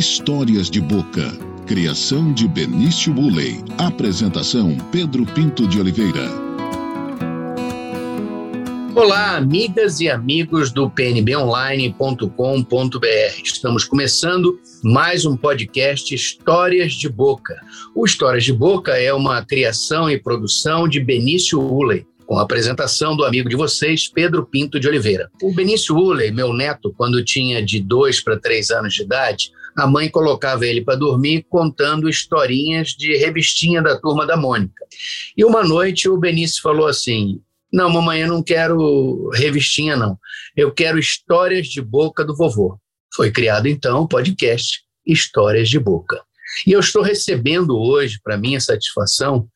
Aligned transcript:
Histórias 0.00 0.70
de 0.70 0.80
Boca. 0.80 1.30
Criação 1.66 2.32
de 2.32 2.48
Benício 2.48 3.12
Bulley. 3.12 3.62
Apresentação 3.76 4.74
Pedro 4.90 5.26
Pinto 5.26 5.68
de 5.68 5.78
Oliveira. 5.78 6.26
Olá, 8.94 9.36
amigas 9.36 10.00
e 10.00 10.08
amigos 10.08 10.72
do 10.72 10.88
pnbonline.com.br. 10.88 13.42
Estamos 13.44 13.84
começando 13.84 14.58
mais 14.82 15.26
um 15.26 15.36
podcast 15.36 16.14
Histórias 16.14 16.94
de 16.94 17.10
Boca. 17.10 17.60
O 17.94 18.06
Histórias 18.06 18.44
de 18.44 18.54
Boca 18.54 18.96
é 18.96 19.12
uma 19.12 19.44
criação 19.44 20.08
e 20.08 20.18
produção 20.18 20.88
de 20.88 20.98
Benício 20.98 21.60
Uley 21.60 22.06
com 22.30 22.38
a 22.38 22.42
apresentação 22.42 23.16
do 23.16 23.24
amigo 23.24 23.48
de 23.48 23.56
vocês, 23.56 24.06
Pedro 24.06 24.46
Pinto 24.46 24.78
de 24.78 24.86
Oliveira. 24.86 25.28
O 25.42 25.52
Benício 25.52 25.96
Uller, 25.96 26.32
meu 26.32 26.52
neto, 26.52 26.94
quando 26.96 27.24
tinha 27.24 27.60
de 27.60 27.80
dois 27.80 28.20
para 28.20 28.38
três 28.38 28.70
anos 28.70 28.94
de 28.94 29.02
idade, 29.02 29.50
a 29.80 29.86
mãe 29.86 30.10
colocava 30.10 30.66
ele 30.66 30.82
para 30.82 30.94
dormir 30.94 31.46
contando 31.48 32.08
historinhas 32.08 32.88
de 32.88 33.16
revistinha 33.16 33.80
da 33.80 33.98
turma 33.98 34.26
da 34.26 34.36
Mônica. 34.36 34.84
E 35.34 35.42
uma 35.42 35.64
noite 35.64 36.06
o 36.06 36.18
Benício 36.18 36.60
falou 36.60 36.86
assim: 36.86 37.40
Não, 37.72 37.88
mamãe, 37.88 38.20
eu 38.20 38.28
não 38.28 38.42
quero 38.42 39.30
revistinha, 39.30 39.96
não. 39.96 40.18
Eu 40.54 40.70
quero 40.70 40.98
histórias 40.98 41.66
de 41.66 41.80
boca 41.80 42.22
do 42.22 42.36
vovô. 42.36 42.78
Foi 43.14 43.30
criado 43.30 43.66
então 43.68 44.02
o 44.02 44.08
podcast 44.08 44.82
Histórias 45.06 45.68
de 45.70 45.78
Boca. 45.78 46.22
E 46.66 46.72
eu 46.72 46.80
estou 46.80 47.02
recebendo 47.02 47.78
hoje, 47.78 48.20
para 48.22 48.36
minha 48.36 48.60
satisfação, 48.60 49.48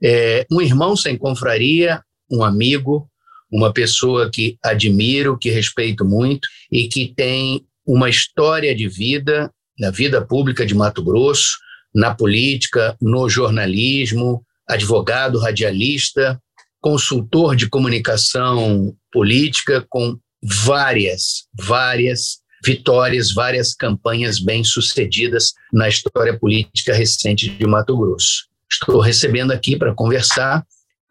é, 0.00 0.46
um 0.50 0.60
irmão 0.60 0.96
sem 0.96 1.16
confraria, 1.18 2.00
um 2.30 2.44
amigo, 2.44 3.10
uma 3.50 3.72
pessoa 3.72 4.30
que 4.30 4.56
admiro, 4.62 5.36
que 5.36 5.50
respeito 5.50 6.04
muito 6.04 6.48
e 6.70 6.88
que 6.88 7.12
tem 7.14 7.66
uma 7.84 8.08
história 8.08 8.74
de 8.74 8.88
vida 8.88 9.52
na 9.78 9.90
vida 9.90 10.24
pública 10.24 10.64
de 10.64 10.74
Mato 10.74 11.02
Grosso, 11.02 11.58
na 11.94 12.14
política, 12.14 12.96
no 13.00 13.28
jornalismo, 13.28 14.44
advogado, 14.68 15.38
radialista, 15.38 16.40
consultor 16.80 17.54
de 17.54 17.68
comunicação 17.68 18.94
política 19.12 19.84
com 19.88 20.18
várias, 20.42 21.46
várias 21.54 22.42
vitórias, 22.64 23.32
várias 23.32 23.74
campanhas 23.74 24.40
bem-sucedidas 24.40 25.52
na 25.72 25.88
história 25.88 26.38
política 26.38 26.94
recente 26.94 27.48
de 27.50 27.66
Mato 27.66 27.96
Grosso. 27.96 28.46
Estou 28.70 29.00
recebendo 29.00 29.52
aqui 29.52 29.76
para 29.76 29.94
conversar 29.94 30.64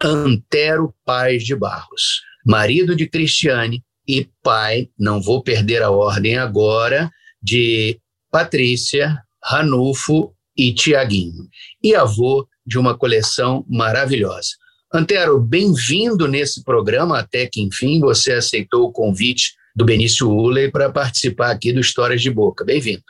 Antero 0.03 0.93
Paz 1.05 1.43
de 1.43 1.55
Barros, 1.55 2.21
marido 2.45 2.95
de 2.95 3.07
Cristiane 3.07 3.83
e 4.07 4.27
pai, 4.41 4.89
não 4.97 5.21
vou 5.21 5.43
perder 5.43 5.83
a 5.83 5.91
ordem 5.91 6.37
agora, 6.37 7.11
de 7.41 7.99
Patrícia, 8.31 9.17
Ranulfo 9.43 10.33
e 10.55 10.73
Tiaguinho, 10.73 11.47
e 11.83 11.93
avô 11.95 12.47
de 12.65 12.79
uma 12.79 12.97
coleção 12.97 13.65
maravilhosa. 13.69 14.49
Antero, 14.93 15.39
bem-vindo 15.39 16.27
nesse 16.27 16.63
programa, 16.63 17.19
até 17.19 17.47
que 17.47 17.61
enfim 17.61 17.99
você 17.99 18.33
aceitou 18.33 18.85
o 18.85 18.91
convite 18.91 19.53
do 19.75 19.85
Benício 19.85 20.29
Uller 20.29 20.71
para 20.71 20.91
participar 20.91 21.51
aqui 21.51 21.71
do 21.71 21.79
Histórias 21.79 22.21
de 22.21 22.29
Boca. 22.29 22.63
Bem-vindo. 22.63 23.03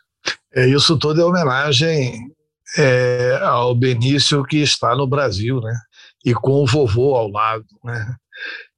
É, 0.53 0.67
isso 0.67 0.97
tudo 0.97 1.21
é 1.21 1.25
homenagem 1.25 2.27
é, 2.77 3.39
ao 3.41 3.73
Benício 3.75 4.43
que 4.43 4.57
está 4.57 4.95
no 4.95 5.07
Brasil, 5.07 5.59
né? 5.61 5.73
e 6.25 6.33
com 6.33 6.63
o 6.63 6.67
vovô 6.67 7.15
ao 7.15 7.29
lado. 7.29 7.65
Né? 7.83 8.15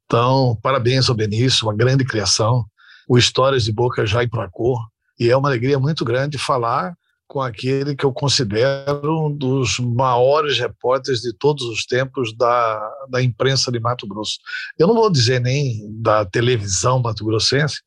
Então, 0.05 0.57
parabéns 0.61 1.09
ao 1.09 1.15
Benício, 1.15 1.67
uma 1.67 1.75
grande 1.75 2.05
criação. 2.05 2.65
O 3.07 3.17
Histórias 3.17 3.65
de 3.65 3.71
Boca 3.71 4.05
já 4.05 4.23
emplacou, 4.23 4.77
e 5.19 5.29
é 5.29 5.37
uma 5.37 5.49
alegria 5.49 5.79
muito 5.79 6.03
grande 6.03 6.37
falar 6.37 6.95
com 7.27 7.41
aquele 7.41 7.95
que 7.95 8.05
eu 8.05 8.13
considero 8.13 9.25
um 9.25 9.35
dos 9.35 9.79
maiores 9.79 10.59
repórteres 10.59 11.21
de 11.21 11.33
todos 11.33 11.63
os 11.63 11.85
tempos 11.85 12.35
da, 12.35 12.91
da 13.09 13.23
imprensa 13.23 13.71
de 13.71 13.79
Mato 13.79 14.07
Grosso. 14.07 14.37
Eu 14.77 14.87
não 14.87 14.93
vou 14.93 15.09
dizer 15.09 15.39
nem 15.39 15.81
da 15.99 16.25
televisão 16.25 17.01
mato-grossense, 17.01 17.81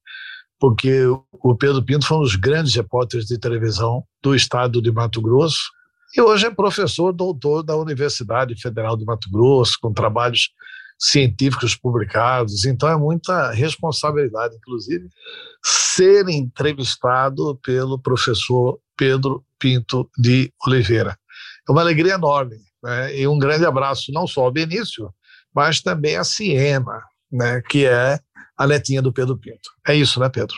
porque 0.58 1.04
o 1.06 1.54
Pedro 1.54 1.84
Pinto 1.84 2.06
foi 2.06 2.16
um 2.16 2.22
dos 2.22 2.34
grandes 2.34 2.74
repórteres 2.74 3.26
de 3.26 3.38
televisão 3.38 4.02
do 4.22 4.34
estado 4.34 4.82
de 4.82 4.90
Mato 4.90 5.20
Grosso, 5.20 5.70
e 6.16 6.20
hoje 6.20 6.46
é 6.46 6.50
professor 6.50 7.12
doutor 7.12 7.62
da 7.62 7.76
Universidade 7.76 8.60
Federal 8.60 8.96
do 8.96 9.04
Mato 9.04 9.30
Grosso, 9.30 9.76
com 9.80 9.92
trabalhos 9.92 10.50
científicos 10.98 11.76
publicados, 11.76 12.64
então 12.64 12.88
é 12.88 12.96
muita 12.96 13.50
responsabilidade, 13.52 14.56
inclusive, 14.56 15.08
ser 15.96 16.28
entrevistado 16.28 17.58
pelo 17.64 17.98
professor 17.98 18.78
Pedro 18.96 19.42
Pinto 19.58 20.10
de 20.18 20.52
Oliveira. 20.66 21.16
É 21.66 21.72
uma 21.72 21.80
alegria 21.80 22.14
enorme, 22.14 22.56
né? 22.82 23.16
e 23.18 23.26
um 23.26 23.38
grande 23.38 23.64
abraço 23.64 24.12
não 24.12 24.26
só 24.26 24.42
ao 24.42 24.52
Benício, 24.52 25.10
mas 25.54 25.80
também 25.80 26.16
a 26.16 26.24
Siena, 26.24 27.02
né? 27.32 27.62
que 27.66 27.86
é 27.86 28.18
a 28.58 28.66
netinha 28.66 29.00
do 29.00 29.12
Pedro 29.12 29.38
Pinto. 29.38 29.70
É 29.86 29.94
isso, 29.94 30.20
né, 30.20 30.28
Pedro? 30.28 30.54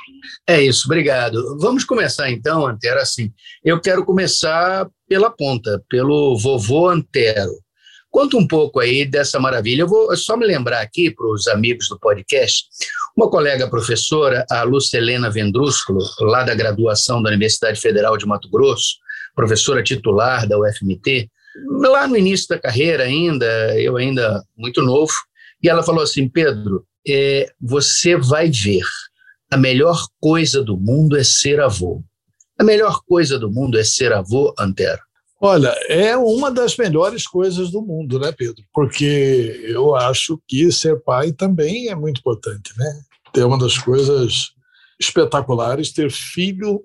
É 0.47 0.60
isso, 0.60 0.87
obrigado. 0.87 1.56
Vamos 1.59 1.84
começar 1.84 2.31
então, 2.31 2.66
Antero, 2.66 3.00
assim. 3.00 3.32
Eu 3.65 3.81
quero 3.81 4.05
começar 4.05 4.88
pela 5.09 5.31
ponta, 5.31 5.82
pelo 5.88 6.37
vovô 6.37 6.88
Antero. 6.88 7.53
Conta 8.10 8.37
um 8.37 8.47
pouco 8.47 8.81
aí 8.81 9.05
dessa 9.05 9.38
maravilha. 9.38 9.82
Eu 9.82 9.88
vou 9.88 10.16
só 10.16 10.37
me 10.37 10.47
lembrar 10.47 10.81
aqui 10.81 11.10
para 11.10 11.28
os 11.28 11.47
amigos 11.47 11.88
do 11.88 11.99
podcast, 11.99 12.65
uma 13.19 13.29
colega 13.29 13.69
professora, 13.69 14.47
a 14.49 14.62
Lucelena 14.62 15.29
Vendrúsculo, 15.29 15.99
lá 16.21 16.45
da 16.45 16.55
graduação 16.55 17.21
da 17.21 17.31
Universidade 17.31 17.81
Federal 17.81 18.17
de 18.17 18.25
Mato 18.25 18.49
Grosso, 18.49 18.95
professora 19.34 19.83
titular 19.83 20.47
da 20.47 20.56
UFMT, 20.56 21.29
lá 21.81 22.06
no 22.06 22.17
início 22.17 22.47
da 22.47 22.61
carreira 22.61 23.03
ainda, 23.03 23.45
eu 23.77 23.97
ainda 23.97 24.41
muito 24.56 24.81
novo, 24.83 25.12
e 25.61 25.69
ela 25.69 25.83
falou 25.83 26.05
assim, 26.05 26.29
Pedro, 26.29 26.87
é, 27.09 27.51
você 27.61 28.17
vai 28.17 28.49
ver, 28.53 28.87
a 29.50 29.56
melhor 29.56 30.00
coisa 30.21 30.62
do 30.62 30.77
mundo 30.77 31.17
é 31.17 31.25
ser 31.25 31.59
avô. 31.59 32.00
A 32.56 32.62
melhor 32.62 33.00
coisa 33.05 33.37
do 33.37 33.50
mundo 33.50 33.77
é 33.81 33.83
ser 33.83 34.12
avô, 34.12 34.55
Antero? 34.56 35.00
Olha, 35.41 35.75
é 35.89 36.17
uma 36.17 36.53
das 36.53 36.77
melhores 36.77 37.27
coisas 37.27 37.73
do 37.73 37.83
mundo, 37.83 38.21
né, 38.21 38.31
Pedro? 38.31 38.62
Porque 38.73 39.61
eu 39.65 39.97
acho 39.97 40.41
que 40.47 40.71
ser 40.71 41.00
pai 41.00 41.33
também 41.33 41.89
é 41.89 41.97
muito 41.97 42.19
importante, 42.21 42.73
né? 42.77 43.07
É 43.38 43.44
uma 43.44 43.59
das 43.59 43.78
coisas 43.78 44.50
espetaculares 45.00 45.93
ter 45.93 46.10
filho 46.10 46.82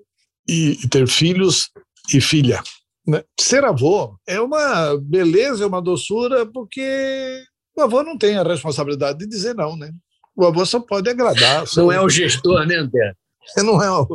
e 0.48 0.76
ter 0.88 1.08
filhos 1.08 1.70
e 2.12 2.20
filha. 2.20 2.62
Né? 3.06 3.22
Ser 3.38 3.64
avô 3.64 4.16
é 4.26 4.40
uma 4.40 4.96
beleza, 5.00 5.64
é 5.64 5.66
uma 5.66 5.82
doçura, 5.82 6.46
porque 6.46 7.42
o 7.76 7.82
avô 7.82 8.02
não 8.02 8.16
tem 8.16 8.36
a 8.36 8.42
responsabilidade 8.42 9.18
de 9.18 9.26
dizer 9.26 9.54
não, 9.54 9.76
né? 9.76 9.90
O 10.36 10.44
avô 10.44 10.64
só 10.64 10.80
pode 10.80 11.08
agradar. 11.08 11.64
Não 11.76 11.92
é 11.92 12.00
o 12.00 12.08
gestor, 12.08 12.66
né, 12.66 12.76
André? 12.76 13.14
Não 13.58 13.82
é 13.82 13.90
o, 13.90 14.08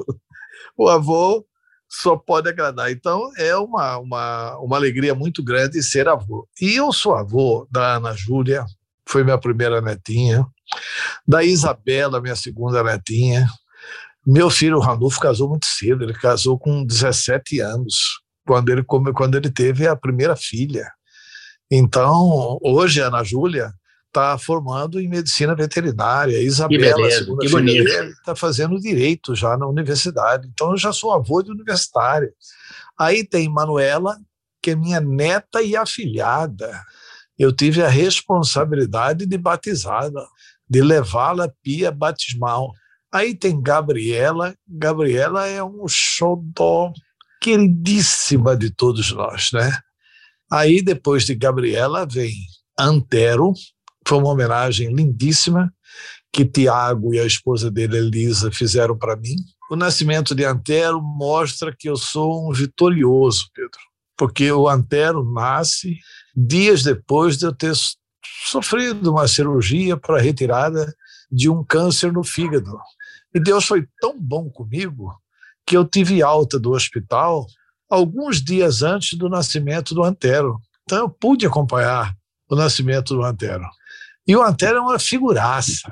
o 0.75 0.89
avô 0.89 1.45
só 1.87 2.15
pode 2.15 2.49
agradar. 2.49 2.91
Então, 2.91 3.29
é 3.37 3.55
uma, 3.55 3.97
uma, 3.97 4.57
uma 4.57 4.75
alegria 4.75 5.13
muito 5.13 5.43
grande 5.43 5.81
ser 5.83 6.07
avô. 6.07 6.47
E 6.59 6.75
eu 6.75 6.91
sou 6.91 7.15
avô 7.15 7.67
da 7.71 7.97
Ana 7.97 8.13
Júlia, 8.13 8.65
foi 9.07 9.23
minha 9.23 9.37
primeira 9.37 9.81
netinha, 9.81 10.45
da 11.27 11.43
Isabela, 11.43 12.21
minha 12.21 12.35
segunda 12.35 12.83
netinha. 12.83 13.47
Meu 14.25 14.49
filho 14.49 14.79
Ranulfo 14.79 15.19
casou 15.19 15.49
muito 15.49 15.65
cedo, 15.65 16.03
ele 16.03 16.13
casou 16.13 16.57
com 16.57 16.85
17 16.85 17.59
anos, 17.61 18.21
quando 18.45 18.69
ele, 18.69 18.83
quando 18.83 19.35
ele 19.35 19.49
teve 19.49 19.87
a 19.87 19.95
primeira 19.95 20.35
filha. 20.35 20.91
Então, 21.71 22.59
hoje 22.61 23.01
a 23.01 23.07
Ana 23.07 23.23
Júlia 23.23 23.71
está 24.07 24.37
formando 24.37 24.99
em 24.99 25.07
medicina 25.07 25.55
veterinária. 25.55 26.41
Isabela, 26.41 26.95
beleza, 26.95 27.19
segunda 27.19 27.45
filha 27.45 27.83
dele, 27.83 28.09
está 28.09 28.35
fazendo 28.35 28.79
direito 28.79 29.35
já 29.35 29.55
na 29.55 29.67
universidade. 29.67 30.47
Então, 30.51 30.71
eu 30.71 30.77
já 30.77 30.91
sou 30.91 31.13
avô 31.13 31.41
de 31.41 31.51
universitária. 31.51 32.31
Aí 32.97 33.23
tem 33.23 33.47
Manuela, 33.47 34.17
que 34.61 34.71
é 34.71 34.75
minha 34.75 34.99
neta 34.99 35.61
e 35.61 35.75
afilhada. 35.75 36.83
Eu 37.37 37.55
tive 37.55 37.81
a 37.81 37.87
responsabilidade 37.87 39.25
de 39.25 39.37
batizá-la, 39.37 40.27
de 40.69 40.81
levá-la 40.81 41.45
à 41.45 41.51
pia 41.63 41.91
batismal. 41.91 42.71
Aí 43.11 43.35
tem 43.35 43.61
Gabriela. 43.61 44.55
Gabriela 44.67 45.47
é 45.47 45.63
um 45.63 45.87
xodó 45.87 46.91
queridíssima 47.41 48.55
de 48.55 48.69
todos 48.69 49.11
nós, 49.11 49.49
né? 49.53 49.71
Aí, 50.51 50.81
depois 50.81 51.25
de 51.25 51.35
Gabriela, 51.35 52.05
vem 52.05 52.33
Antero, 52.77 53.53
foi 54.07 54.17
uma 54.17 54.29
homenagem 54.29 54.93
lindíssima 54.93 55.71
que 56.31 56.45
Tiago 56.45 57.13
e 57.13 57.19
a 57.19 57.25
esposa 57.25 57.69
dele, 57.69 57.97
Elisa, 57.97 58.51
fizeram 58.51 58.97
para 58.97 59.15
mim. 59.15 59.35
O 59.69 59.75
nascimento 59.75 60.33
de 60.33 60.45
Antero 60.45 61.01
mostra 61.01 61.75
que 61.77 61.89
eu 61.89 61.95
sou 61.95 62.49
um 62.49 62.53
vitorioso, 62.53 63.49
Pedro, 63.53 63.79
porque 64.17 64.51
o 64.51 64.67
Antero 64.67 65.23
nasce 65.23 65.97
dias 66.35 66.83
depois 66.83 67.37
de 67.37 67.45
eu 67.45 67.53
ter 67.53 67.73
sofrido 68.45 69.11
uma 69.11 69.27
cirurgia 69.27 69.97
para 69.97 70.21
retirada 70.21 70.93
de 71.31 71.49
um 71.49 71.63
câncer 71.63 72.11
no 72.11 72.23
fígado. 72.23 72.77
E 73.33 73.39
Deus 73.39 73.65
foi 73.65 73.87
tão 74.01 74.19
bom 74.19 74.49
comigo 74.49 75.13
que 75.65 75.77
eu 75.77 75.85
tive 75.85 76.23
alta 76.23 76.59
do 76.59 76.71
hospital 76.71 77.45
alguns 77.89 78.41
dias 78.41 78.81
antes 78.81 79.17
do 79.17 79.29
nascimento 79.29 79.93
do 79.93 80.03
Antero. 80.03 80.59
Então 80.83 80.99
eu 80.99 81.09
pude 81.09 81.45
acompanhar 81.45 82.15
o 82.49 82.55
nascimento 82.55 83.15
do 83.15 83.23
Antero. 83.23 83.65
E 84.27 84.35
o 84.35 84.43
Antero 84.43 84.77
é 84.77 84.81
uma 84.81 84.99
figuraça. 84.99 85.91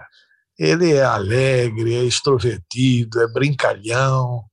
Ele 0.58 0.94
é 0.94 1.04
alegre, 1.04 1.94
é 1.94 2.04
extrovertido, 2.04 3.22
é 3.22 3.28
brincalhão. 3.28 4.44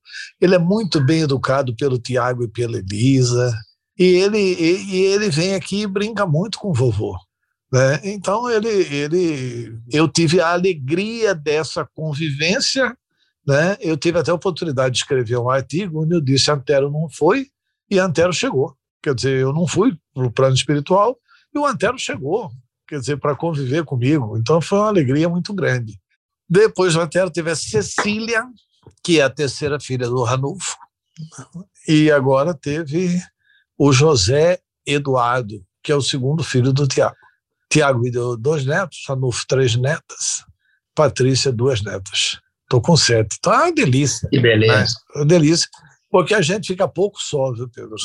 Ele 0.41 0.55
é 0.55 0.59
muito 0.59 1.01
bem 1.01 1.23
educado 1.23 1.75
pelo 1.75 1.99
Tiago 1.99 2.45
e 2.45 2.49
pela 2.49 2.79
Elisa. 2.79 3.55
E 3.99 4.05
ele, 4.05 4.39
e, 4.39 4.85
e 4.91 4.97
ele 5.07 5.31
vem 5.31 5.55
aqui 5.55 5.83
e 5.83 5.87
brinca 5.87 6.27
muito 6.27 6.59
com 6.59 6.71
o 6.71 6.75
vovô. 6.75 7.17
Né? 7.75 8.01
Então 8.05 8.49
ele, 8.49 8.69
ele, 8.69 9.77
eu 9.93 10.07
tive 10.07 10.41
a 10.41 10.53
alegria 10.53 11.35
dessa 11.35 11.85
convivência. 11.93 12.97
Né? 13.45 13.77
Eu 13.81 13.97
tive 13.97 14.17
até 14.17 14.31
a 14.31 14.35
oportunidade 14.35 14.93
de 14.93 14.99
escrever 14.99 15.39
um 15.39 15.51
artigo 15.51 16.05
onde 16.05 16.15
eu 16.15 16.21
disse 16.21 16.53
Antero 16.53 16.89
não 16.89 17.09
foi 17.11 17.49
e 17.91 17.99
Antero 17.99 18.33
chegou. 18.33 18.77
Quer 19.03 19.13
dizer, 19.13 19.41
eu 19.41 19.53
não 19.53 19.67
fui 19.67 19.99
para 20.15 20.25
o 20.25 20.31
plano 20.31 20.55
espiritual 20.55 21.19
e 21.53 21.59
o 21.59 21.67
Antero 21.67 21.99
chegou, 21.99 22.49
quer 22.87 23.01
dizer, 23.01 23.17
para 23.17 23.35
conviver 23.35 23.85
comigo. 23.85 24.39
Então 24.39 24.61
foi 24.61 24.79
uma 24.79 24.87
alegria 24.87 25.29
muito 25.29 25.53
grande. 25.53 25.99
Depois 26.49 26.95
do 26.95 27.01
Antero 27.01 27.29
teve 27.29 27.51
a 27.51 27.57
Cecília, 27.57 28.47
que 29.03 29.19
é 29.19 29.25
a 29.25 29.31
terceira 29.31 29.81
filha 29.81 30.07
do 30.07 30.23
Ranulfo, 30.23 30.77
e 31.89 32.09
agora 32.09 32.55
teve 32.55 33.21
o 33.77 33.93
José 33.93 34.61
Eduardo, 34.87 35.61
que 35.83 35.91
é 35.91 35.97
o 35.97 36.01
segundo 36.01 36.45
filho 36.45 36.73
do 36.73 36.87
Tiago. 36.87 37.24
Tiago 37.71 38.01
me 38.01 38.11
deu 38.11 38.37
dois 38.37 38.65
netos, 38.65 39.05
Ranulfo 39.09 39.45
três 39.47 39.77
netas, 39.77 40.45
Patrícia 40.95 41.53
duas 41.53 41.83
netas. 41.83 42.39
Estou 42.63 42.81
com 42.81 42.97
sete. 42.97 43.37
Então 43.39 43.53
é 43.53 43.59
uma 43.65 43.73
delícia. 43.73 44.29
Que 44.29 44.41
beleza. 44.41 44.75
Né? 44.75 44.87
É 45.15 45.19
uma 45.19 45.27
delícia. 45.27 45.69
Porque 46.11 46.35
a 46.35 46.41
gente 46.41 46.69
fica 46.69 46.87
pouco 46.87 47.21
só, 47.21 47.53
viu, 47.53 47.69
Pedro? 47.69 47.97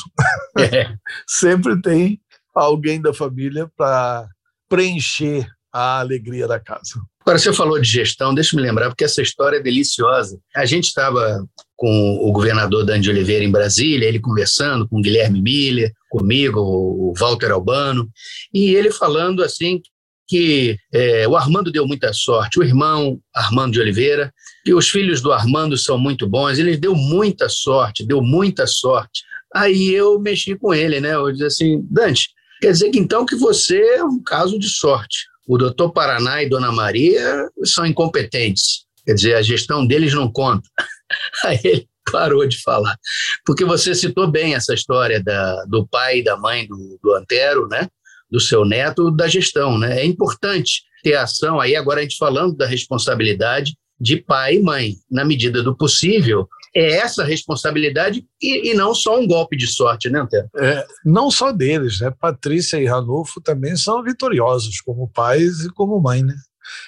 É. 0.58 0.96
Sempre 1.26 1.80
tem 1.80 2.20
alguém 2.54 3.00
da 3.00 3.14
família 3.14 3.70
para 3.76 4.28
preencher 4.68 5.48
a 5.72 6.00
alegria 6.00 6.46
da 6.46 6.58
casa. 6.58 7.00
Agora, 7.20 7.38
você 7.38 7.52
falou 7.52 7.78
de 7.78 7.88
gestão, 7.88 8.34
deixa 8.34 8.56
me 8.56 8.62
lembrar, 8.62 8.88
porque 8.88 9.04
essa 9.04 9.22
história 9.22 9.58
é 9.58 9.62
deliciosa. 9.62 10.38
A 10.56 10.64
gente 10.64 10.86
estava 10.86 11.46
com 11.76 12.18
o 12.22 12.32
governador 12.32 12.84
Dani 12.84 13.02
de 13.02 13.10
Oliveira 13.10 13.44
em 13.44 13.50
Brasília, 13.50 14.06
ele 14.06 14.18
conversando 14.18 14.88
com 14.88 14.98
o 14.98 15.02
Guilherme 15.02 15.40
Miller, 15.40 15.92
comigo, 16.10 16.60
o 16.60 17.14
Walter 17.18 17.52
Albano, 17.52 18.08
e 18.52 18.74
ele 18.74 18.90
falando 18.90 19.42
assim 19.42 19.80
que 20.26 20.76
é, 20.92 21.26
o 21.26 21.36
Armando 21.36 21.72
deu 21.72 21.86
muita 21.86 22.12
sorte, 22.12 22.58
o 22.58 22.62
irmão 22.62 23.18
Armando 23.34 23.72
de 23.72 23.80
Oliveira, 23.80 24.32
e 24.64 24.72
os 24.72 24.88
filhos 24.88 25.20
do 25.20 25.32
Armando 25.32 25.76
são 25.76 25.98
muito 25.98 26.28
bons, 26.28 26.58
ele 26.58 26.76
deu 26.76 26.94
muita 26.94 27.48
sorte, 27.48 28.06
deu 28.06 28.22
muita 28.22 28.66
sorte. 28.66 29.22
Aí 29.54 29.92
eu 29.92 30.20
mexi 30.20 30.54
com 30.54 30.72
ele, 30.72 31.00
né? 31.00 31.14
Eu 31.14 31.32
disse 31.32 31.44
assim, 31.44 31.86
Dante, 31.90 32.28
quer 32.60 32.70
dizer 32.70 32.90
que 32.90 32.98
então 32.98 33.26
que 33.26 33.34
você 33.34 33.80
é 33.94 34.04
um 34.04 34.22
caso 34.22 34.58
de 34.58 34.68
sorte 34.68 35.29
o 35.52 35.58
doutor 35.58 35.90
Paraná 35.92 36.40
e 36.44 36.48
Dona 36.48 36.70
Maria 36.70 37.48
são 37.64 37.84
incompetentes. 37.84 38.84
Quer 39.04 39.14
dizer, 39.14 39.34
a 39.34 39.42
gestão 39.42 39.84
deles 39.84 40.14
não 40.14 40.30
conta. 40.30 40.62
Aí 41.44 41.58
ele 41.64 41.88
parou 42.12 42.46
de 42.46 42.62
falar. 42.62 42.96
Porque 43.44 43.64
você 43.64 43.92
citou 43.92 44.30
bem 44.30 44.54
essa 44.54 44.72
história 44.72 45.20
da, 45.20 45.64
do 45.64 45.84
pai 45.88 46.18
e 46.18 46.24
da 46.24 46.36
mãe 46.36 46.68
do, 46.68 47.00
do 47.02 47.14
Antero, 47.16 47.66
né? 47.66 47.88
do 48.30 48.38
seu 48.38 48.64
neto, 48.64 49.10
da 49.10 49.26
gestão. 49.26 49.76
Né? 49.76 50.02
É 50.02 50.04
importante 50.04 50.84
ter 51.02 51.14
ação, 51.14 51.58
aí 51.58 51.74
agora 51.74 51.98
a 51.98 52.02
gente 52.04 52.16
falando 52.16 52.56
da 52.56 52.66
responsabilidade 52.66 53.76
de 54.00 54.16
pai 54.16 54.56
e 54.56 54.62
mãe. 54.62 54.96
Na 55.10 55.24
medida 55.24 55.62
do 55.62 55.76
possível, 55.76 56.48
é 56.74 56.98
essa 56.98 57.24
responsabilidade 57.24 58.24
e, 58.40 58.70
e, 58.70 58.74
não 58.74 58.94
só 58.94 59.18
um 59.18 59.26
golpe 59.26 59.56
de 59.56 59.66
sorte, 59.66 60.08
né, 60.08 60.20
Antero? 60.20 60.48
É, 60.56 60.86
não 61.04 61.30
só 61.30 61.52
deles, 61.52 62.00
né? 62.00 62.10
Patrícia 62.10 62.80
e 62.80 62.86
Ranulfo 62.86 63.40
também 63.40 63.76
são 63.76 64.02
vitoriosos 64.02 64.80
como 64.80 65.08
pais 65.08 65.64
e 65.64 65.70
como 65.70 66.00
mãe, 66.00 66.22
né? 66.22 66.34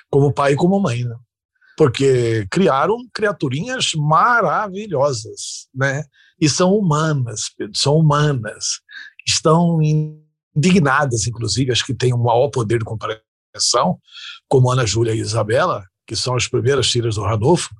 Como 0.09 0.33
pai 0.33 0.53
e 0.53 0.57
como 0.57 0.81
mãe, 0.81 1.05
né? 1.05 1.17
Porque 1.77 2.47
criaram 2.51 2.97
criaturinhas 3.13 3.91
maravilhosas, 3.97 5.67
né? 5.75 6.05
E 6.41 6.49
são 6.49 6.75
humanas, 6.75 7.51
são 7.75 7.97
humanas. 7.97 8.81
Estão 9.27 9.81
indignadas, 10.55 11.27
inclusive, 11.27 11.73
as 11.73 11.83
que 11.83 11.95
têm 11.95 12.15
um 12.15 12.23
maior 12.23 12.49
poder 12.49 12.79
de 12.79 12.85
compreensão, 12.85 13.99
como 14.49 14.71
Ana 14.71 14.87
Júlia 14.87 15.15
e 15.15 15.21
Isabela, 15.21 15.85
que 16.13 16.17
são 16.17 16.37
as 16.37 16.47
primeiras 16.47 16.91
filhas 16.91 17.15
do 17.15 17.23
Ranulfo, 17.23 17.71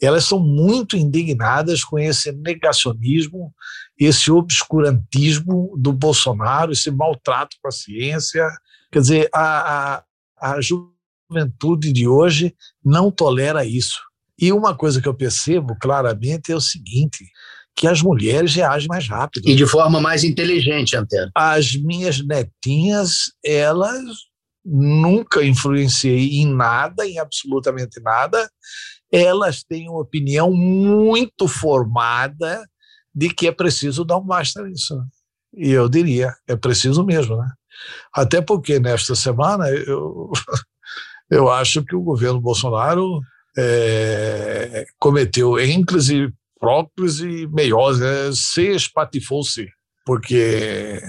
elas 0.00 0.24
são 0.24 0.40
muito 0.40 0.96
indignadas 0.96 1.84
com 1.84 1.98
esse 1.98 2.32
negacionismo, 2.32 3.52
esse 3.98 4.30
obscurantismo 4.30 5.74
do 5.76 5.92
Bolsonaro, 5.92 6.72
esse 6.72 6.90
maltrato 6.90 7.56
com 7.60 7.68
a 7.68 7.70
ciência. 7.70 8.48
Quer 8.90 9.00
dizer, 9.00 9.28
a, 9.34 9.96
a, 10.40 10.54
a 10.54 10.60
juventude 10.62 11.92
de 11.92 12.08
hoje 12.08 12.54
não 12.82 13.10
tolera 13.10 13.66
isso. 13.66 14.00
E 14.40 14.50
uma 14.50 14.74
coisa 14.74 15.00
que 15.00 15.08
eu 15.08 15.14
percebo 15.14 15.76
claramente 15.78 16.50
é 16.50 16.56
o 16.56 16.60
seguinte: 16.60 17.22
que 17.76 17.86
as 17.86 18.00
mulheres 18.00 18.54
reagem 18.54 18.88
mais 18.88 19.06
rápido. 19.06 19.46
E 19.46 19.54
de 19.54 19.66
forma 19.66 20.00
mais 20.00 20.24
inteligente, 20.24 20.96
Antero. 20.96 21.30
As 21.34 21.76
minhas 21.76 22.24
netinhas, 22.24 23.30
elas 23.44 24.02
nunca 24.64 25.44
influenciei 25.44 26.40
em 26.40 26.46
nada, 26.46 27.06
em 27.06 27.18
absolutamente 27.18 28.00
nada. 28.00 28.50
Elas 29.12 29.62
têm 29.62 29.88
uma 29.88 30.00
opinião 30.00 30.52
muito 30.52 31.46
formada 31.46 32.64
de 33.14 33.28
que 33.28 33.46
é 33.46 33.52
preciso 33.52 34.04
dar 34.04 34.16
um 34.16 34.24
basta 34.24 34.62
nisso. 34.62 34.98
E 35.52 35.70
eu 35.70 35.88
diria, 35.88 36.34
é 36.48 36.56
preciso 36.56 37.04
mesmo, 37.04 37.36
né? 37.36 37.48
Até 38.12 38.40
porque 38.40 38.80
nesta 38.80 39.14
semana 39.14 39.68
eu, 39.68 40.32
eu 41.30 41.50
acho 41.50 41.84
que 41.84 41.94
o 41.94 42.02
governo 42.02 42.40
Bolsonaro 42.40 43.20
é, 43.56 44.84
cometeu 44.98 45.58
ênclise, 45.58 46.32
próclise, 46.58 47.46
meiose, 47.48 48.04
é, 48.04 48.32
se 48.32 48.74
espatifou-se, 48.74 49.68
porque 50.04 51.00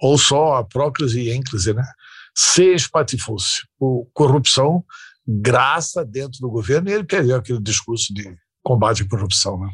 ou 0.00 0.18
só 0.18 0.56
a 0.56 0.64
próclise 0.64 1.20
e 1.20 1.30
ênclise, 1.30 1.72
né? 1.72 1.84
Se 2.34 2.74
espatifou-se 2.74 3.62
por 3.78 4.08
corrupção, 4.12 4.84
graça 5.26 6.04
dentro 6.04 6.40
do 6.40 6.50
governo, 6.50 6.90
e 6.90 6.92
ele 6.92 7.04
perdeu 7.04 7.36
aquele 7.36 7.60
discurso 7.60 8.12
de 8.12 8.36
combate 8.62 9.02
à 9.02 9.08
corrupção, 9.08 9.58
né? 9.58 9.68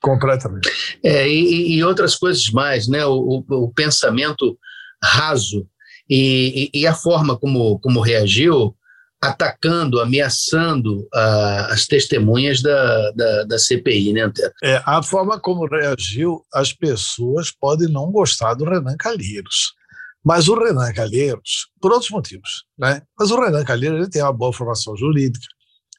completamente. 0.00 0.98
É, 1.04 1.28
e, 1.28 1.76
e, 1.76 1.84
outras 1.84 2.16
coisas 2.16 2.48
mais, 2.50 2.88
né? 2.88 3.04
o, 3.04 3.44
o, 3.48 3.64
o 3.64 3.72
pensamento 3.72 4.58
raso 5.02 5.66
e, 6.08 6.70
e, 6.74 6.86
a 6.86 6.94
forma 6.94 7.38
como, 7.38 7.78
como 7.78 8.00
reagiu, 8.00 8.74
atacando, 9.22 10.00
ameaçando 10.00 11.02
uh, 11.14 11.70
as 11.70 11.86
testemunhas 11.86 12.62
da, 12.62 13.10
da, 13.12 13.44
da, 13.44 13.58
CPI, 13.58 14.12
né, 14.14 14.22
Antero? 14.22 14.52
É, 14.62 14.82
a 14.84 15.02
forma 15.02 15.38
como 15.38 15.68
reagiu, 15.68 16.42
as 16.52 16.72
pessoas 16.72 17.50
podem 17.52 17.88
não 17.88 18.10
gostar 18.10 18.54
do 18.54 18.64
Renan 18.64 18.96
Calheiros. 18.96 19.74
Mas 20.24 20.48
o 20.48 20.54
Renan 20.54 20.92
Calheiros, 20.92 21.68
por 21.80 21.92
outros 21.92 22.10
motivos, 22.10 22.64
né? 22.78 23.02
Mas 23.18 23.30
o 23.30 23.40
Renan 23.40 23.64
Calheiros 23.64 24.00
ele 24.00 24.10
tem 24.10 24.22
uma 24.22 24.32
boa 24.32 24.52
formação 24.52 24.96
jurídica, 24.96 25.46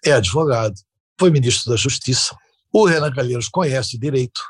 é 0.06 0.12
advogado, 0.14 0.76
foi 1.20 1.30
ministro 1.30 1.72
da 1.72 1.78
Justiça. 1.78 2.36
O 2.72 2.86
Renan 2.86 3.12
Calheiros 3.12 3.50
conhece 3.50 3.98
direito. 3.98 4.42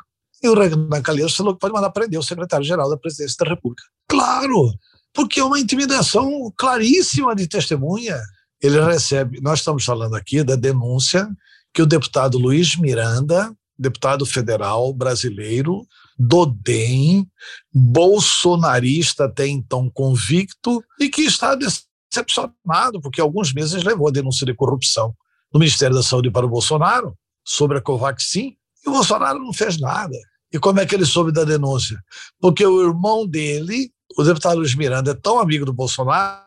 E 0.43 0.47
o 0.47 0.53
Renan 0.53 1.01
Calheiros 1.01 1.35
falou 1.35 1.53
que 1.53 1.59
pode 1.59 1.73
mandar 1.73 1.91
prender 1.91 2.19
o 2.19 2.23
secretário-geral 2.23 2.89
da 2.89 2.97
Presidência 2.97 3.37
da 3.39 3.49
República. 3.49 3.83
Claro, 4.07 4.71
porque 5.13 5.39
é 5.39 5.43
uma 5.43 5.59
intimidação 5.59 6.51
claríssima 6.57 7.35
de 7.35 7.47
testemunha. 7.47 8.19
Ele 8.61 8.79
recebe, 8.83 9.39
nós 9.41 9.59
estamos 9.59 9.83
falando 9.83 10.15
aqui 10.15 10.43
da 10.43 10.55
denúncia 10.55 11.27
que 11.73 11.81
o 11.81 11.85
deputado 11.85 12.37
Luiz 12.37 12.75
Miranda, 12.75 13.53
deputado 13.77 14.25
federal 14.25 14.93
brasileiro, 14.93 15.85
do 16.17 16.45
DEM, 16.45 17.27
bolsonarista 17.73 19.25
até 19.25 19.47
então 19.47 19.89
convicto, 19.89 20.83
e 20.99 21.09
que 21.09 21.23
está 21.23 21.55
decepcionado, 21.55 23.01
porque 23.01 23.21
alguns 23.21 23.53
meses 23.53 23.83
levou 23.83 24.07
a 24.07 24.11
denúncia 24.11 24.45
de 24.45 24.53
corrupção 24.53 25.15
no 25.53 25.59
Ministério 25.59 25.95
da 25.95 26.03
Saúde 26.03 26.31
para 26.31 26.45
o 26.45 26.49
Bolsonaro, 26.49 27.15
sobre 27.43 27.77
a 27.77 27.81
Covaxin, 27.81 28.55
e 28.85 28.89
o 28.89 28.93
Bolsonaro 28.93 29.39
não 29.39 29.53
fez 29.53 29.79
nada. 29.79 30.15
E 30.53 30.59
como 30.59 30.79
é 30.79 30.85
que 30.85 30.93
ele 30.93 31.05
soube 31.05 31.31
da 31.31 31.43
denúncia? 31.43 31.97
Porque 32.39 32.65
o 32.65 32.81
irmão 32.81 33.25
dele, 33.25 33.89
o 34.17 34.23
deputado 34.23 34.57
Luiz 34.57 34.75
Miranda, 34.75 35.11
é 35.11 35.15
tão 35.15 35.39
amigo 35.39 35.65
do 35.65 35.73
Bolsonaro 35.73 36.41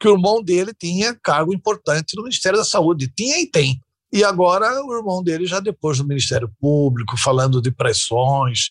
que 0.00 0.08
o 0.08 0.14
irmão 0.14 0.42
dele 0.42 0.72
tinha 0.72 1.18
cargo 1.22 1.52
importante 1.52 2.16
no 2.16 2.22
Ministério 2.22 2.58
da 2.58 2.64
Saúde. 2.64 3.12
Tinha 3.14 3.40
e 3.40 3.46
tem. 3.46 3.80
E 4.16 4.24
agora 4.24 4.82
o 4.82 4.96
irmão 4.96 5.22
dele 5.22 5.44
já 5.44 5.60
depois 5.60 5.98
no 5.98 6.06
Ministério 6.06 6.50
Público, 6.58 7.18
falando 7.18 7.60
de 7.60 7.70
pressões 7.70 8.70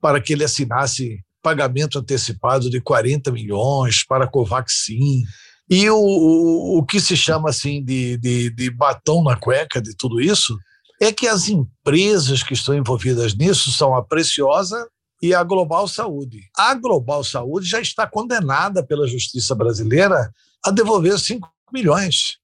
para 0.00 0.22
que 0.22 0.32
ele 0.32 0.42
assinasse 0.42 1.22
pagamento 1.42 1.98
antecipado 1.98 2.70
de 2.70 2.80
40 2.80 3.30
milhões 3.30 4.02
para 4.06 4.24
a 4.24 4.26
Covaxin. 4.26 5.22
E 5.68 5.90
o, 5.90 5.98
o, 5.98 6.78
o 6.78 6.82
que 6.82 6.98
se 6.98 7.14
chama 7.14 7.50
assim 7.50 7.84
de, 7.84 8.16
de, 8.16 8.48
de 8.48 8.70
batom 8.70 9.22
na 9.22 9.36
cueca 9.36 9.82
de 9.82 9.94
tudo 9.94 10.18
isso 10.18 10.58
é 10.98 11.12
que 11.12 11.28
as 11.28 11.50
empresas 11.50 12.42
que 12.42 12.54
estão 12.54 12.74
envolvidas 12.74 13.34
nisso 13.34 13.70
são 13.72 13.94
a 13.94 14.02
Preciosa 14.02 14.88
e 15.20 15.34
a 15.34 15.44
Global 15.44 15.86
Saúde. 15.86 16.40
A 16.56 16.72
Global 16.72 17.22
Saúde 17.22 17.68
já 17.68 17.82
está 17.82 18.06
condenada 18.06 18.82
pela 18.82 19.06
justiça 19.06 19.54
brasileira 19.54 20.32
a 20.64 20.70
devolver 20.70 21.18
5 21.18 21.46
milhões. 21.70 22.38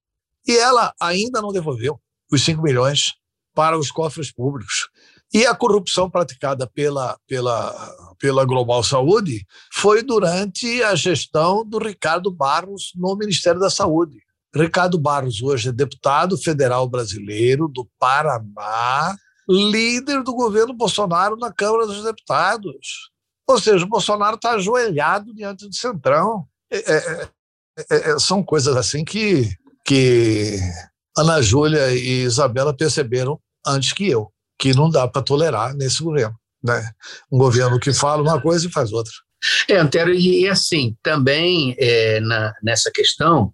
E 0.46 0.54
ela 0.54 0.92
ainda 1.00 1.40
não 1.40 1.50
devolveu 1.50 1.98
os 2.32 2.44
5 2.44 2.62
milhões 2.62 3.14
para 3.54 3.78
os 3.78 3.90
cofres 3.90 4.32
públicos. 4.32 4.88
E 5.32 5.46
a 5.46 5.54
corrupção 5.54 6.10
praticada 6.10 6.66
pela, 6.66 7.18
pela, 7.26 8.14
pela 8.18 8.44
Global 8.44 8.82
Saúde 8.82 9.46
foi 9.72 10.02
durante 10.02 10.82
a 10.82 10.94
gestão 10.94 11.64
do 11.64 11.78
Ricardo 11.78 12.30
Barros 12.30 12.92
no 12.94 13.16
Ministério 13.16 13.60
da 13.60 13.70
Saúde. 13.70 14.18
Ricardo 14.54 14.98
Barros 14.98 15.42
hoje 15.42 15.70
é 15.70 15.72
deputado 15.72 16.36
federal 16.36 16.86
brasileiro 16.86 17.66
do 17.68 17.88
Paraná, 17.98 19.16
líder 19.48 20.22
do 20.22 20.34
governo 20.34 20.74
Bolsonaro 20.74 21.36
na 21.36 21.50
Câmara 21.50 21.86
dos 21.86 22.04
Deputados. 22.04 23.10
Ou 23.48 23.58
seja, 23.58 23.84
o 23.84 23.88
Bolsonaro 23.88 24.36
está 24.36 24.52
ajoelhado 24.52 25.34
diante 25.34 25.66
do 25.66 25.74
Centrão. 25.74 26.46
É, 26.70 26.92
é, 26.92 27.28
é, 27.78 28.10
é, 28.10 28.18
são 28.18 28.42
coisas 28.42 28.76
assim 28.76 29.04
que, 29.04 29.50
que 29.84 30.58
Ana 31.16 31.42
Júlia 31.42 31.92
e 31.92 32.22
Isabela 32.22 32.74
perceberam 32.74 33.38
antes 33.66 33.92
que 33.92 34.08
eu, 34.08 34.30
que 34.58 34.74
não 34.74 34.88
dá 34.88 35.06
para 35.06 35.22
tolerar 35.22 35.74
nesse 35.74 36.02
governo. 36.02 36.34
Né? 36.62 36.90
Um 37.30 37.38
governo 37.38 37.78
que 37.78 37.92
fala 37.92 38.22
uma 38.22 38.40
coisa 38.40 38.66
e 38.66 38.70
faz 38.70 38.92
outra. 38.92 39.12
É, 39.68 39.76
Antero, 39.76 40.14
e 40.14 40.48
assim, 40.48 40.96
também 41.02 41.74
é, 41.78 42.20
na, 42.20 42.54
nessa 42.62 42.90
questão, 42.90 43.52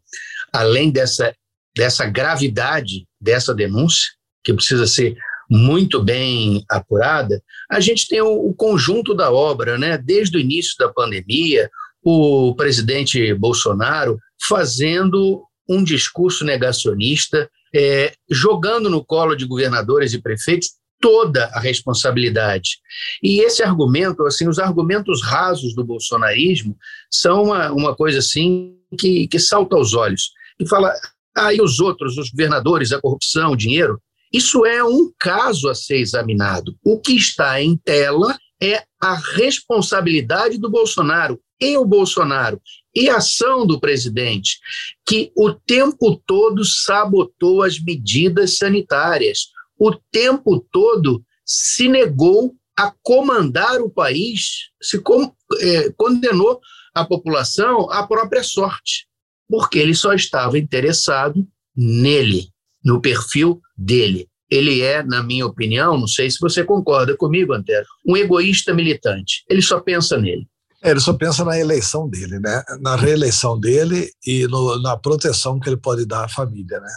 além 0.53 0.91
dessa, 0.91 1.35
dessa 1.75 2.05
gravidade 2.05 3.07
dessa 3.21 3.55
denúncia, 3.55 4.11
que 4.45 4.53
precisa 4.53 4.87
ser 4.87 5.17
muito 5.51 6.03
bem 6.03 6.63
apurada, 6.71 7.43
a 7.71 7.81
gente 7.81 8.07
tem 8.07 8.21
o, 8.21 8.49
o 8.49 8.55
conjunto 8.55 9.15
da 9.15 9.33
obra, 9.33 9.79
né? 9.79 9.97
Desde 9.97 10.37
o 10.37 10.41
início 10.41 10.75
da 10.79 10.93
pandemia, 10.93 11.71
o 12.03 12.55
presidente 12.55 13.33
Bolsonaro 13.35 14.19
fazendo 14.47 15.48
um 15.69 15.85
discurso 15.85 16.45
negacionista, 16.45 17.51
é, 17.75 18.13
jogando 18.31 18.89
no 18.89 19.05
colo 19.05 19.35
de 19.35 19.45
governadores 19.45 20.13
e 20.13 20.23
prefeitos 20.23 20.71
toda 21.01 21.47
a 21.47 21.61
responsabilidade. 21.61 22.79
E 23.23 23.41
esse 23.41 23.63
argumento, 23.63 24.25
assim, 24.27 24.49
os 24.49 24.59
argumentos 24.59 25.23
rasos 25.23 25.75
do 25.75 25.85
bolsonarismo 25.85 26.77
são 27.11 27.45
uma, 27.45 27.71
uma 27.71 27.95
coisa 27.95 28.19
assim 28.19 28.77
que, 28.99 29.29
que 29.29 29.39
salta 29.39 29.77
aos 29.77 29.95
olhos. 29.95 30.31
E 30.59 30.67
fala, 30.67 30.93
ah, 31.37 31.51
os 31.63 31.79
outros, 31.79 32.19
os 32.19 32.31
governadores, 32.31 32.93
a 32.93 33.01
corrupção, 33.01 33.53
o 33.53 33.57
dinheiro? 33.57 34.01
Isso 34.33 34.67
é 34.67 34.83
um 34.85 35.11
caso 35.19 35.69
a 35.69 35.75
ser 35.75 35.99
examinado. 35.99 36.77
O 36.85 37.01
que 37.01 37.17
está 37.17 37.63
em 37.63 37.77
tela 37.77 38.37
é 38.61 38.83
a 39.01 39.15
responsabilidade 39.15 40.59
do 40.59 40.69
Bolsonaro 40.69 41.41
e 41.61 41.77
o 41.77 41.85
Bolsonaro 41.85 42.61
e 42.95 43.09
a 43.09 43.17
ação 43.17 43.67
do 43.67 43.81
presidente, 43.81 44.59
que 45.07 45.31
o 45.37 45.53
tempo 45.53 46.21
todo 46.27 46.65
sabotou 46.65 47.63
as 47.63 47.79
medidas 47.79 48.57
sanitárias, 48.57 49.49
o 49.79 49.95
tempo 50.11 50.67
todo 50.73 51.23
se 51.45 51.89
negou 51.89 52.55
a 52.77 52.93
comandar 53.03 53.81
o 53.81 53.91
país, 53.91 54.71
se 54.81 55.01
com, 55.01 55.33
é, 55.61 55.91
condenou 55.97 56.61
a 56.95 57.05
população 57.05 57.91
à 57.91 58.07
própria 58.07 58.43
sorte, 58.43 59.07
porque 59.49 59.79
ele 59.79 59.95
só 59.95 60.13
estava 60.13 60.59
interessado 60.59 61.47
nele, 61.77 62.49
no 62.85 63.01
perfil 63.01 63.61
dele. 63.77 64.29
Ele 64.51 64.81
é, 64.81 65.03
na 65.03 65.23
minha 65.23 65.47
opinião, 65.47 65.99
não 65.99 66.09
sei 66.09 66.31
se 66.31 66.39
você 66.41 66.65
concorda 66.65 67.17
comigo, 67.17 67.53
Antero, 67.53 67.87
um 68.07 68.17
egoísta 68.17 68.73
militante. 68.73 69.45
Ele 69.49 69.61
só 69.61 69.79
pensa 69.81 70.17
nele. 70.17 70.47
Ele 70.91 71.01
só 71.01 71.13
pensa 71.13 71.45
na 71.45 71.59
eleição 71.59 72.09
dele, 72.09 72.39
né? 72.39 72.63
na 72.81 72.97
reeleição 72.97 73.59
dele 73.59 74.11
e 74.27 74.47
no, 74.47 74.81
na 74.81 74.97
proteção 74.97 75.59
que 75.59 75.69
ele 75.69 75.77
pode 75.77 76.07
dar 76.07 76.25
à 76.25 76.29
família. 76.29 76.81
Né? 76.81 76.93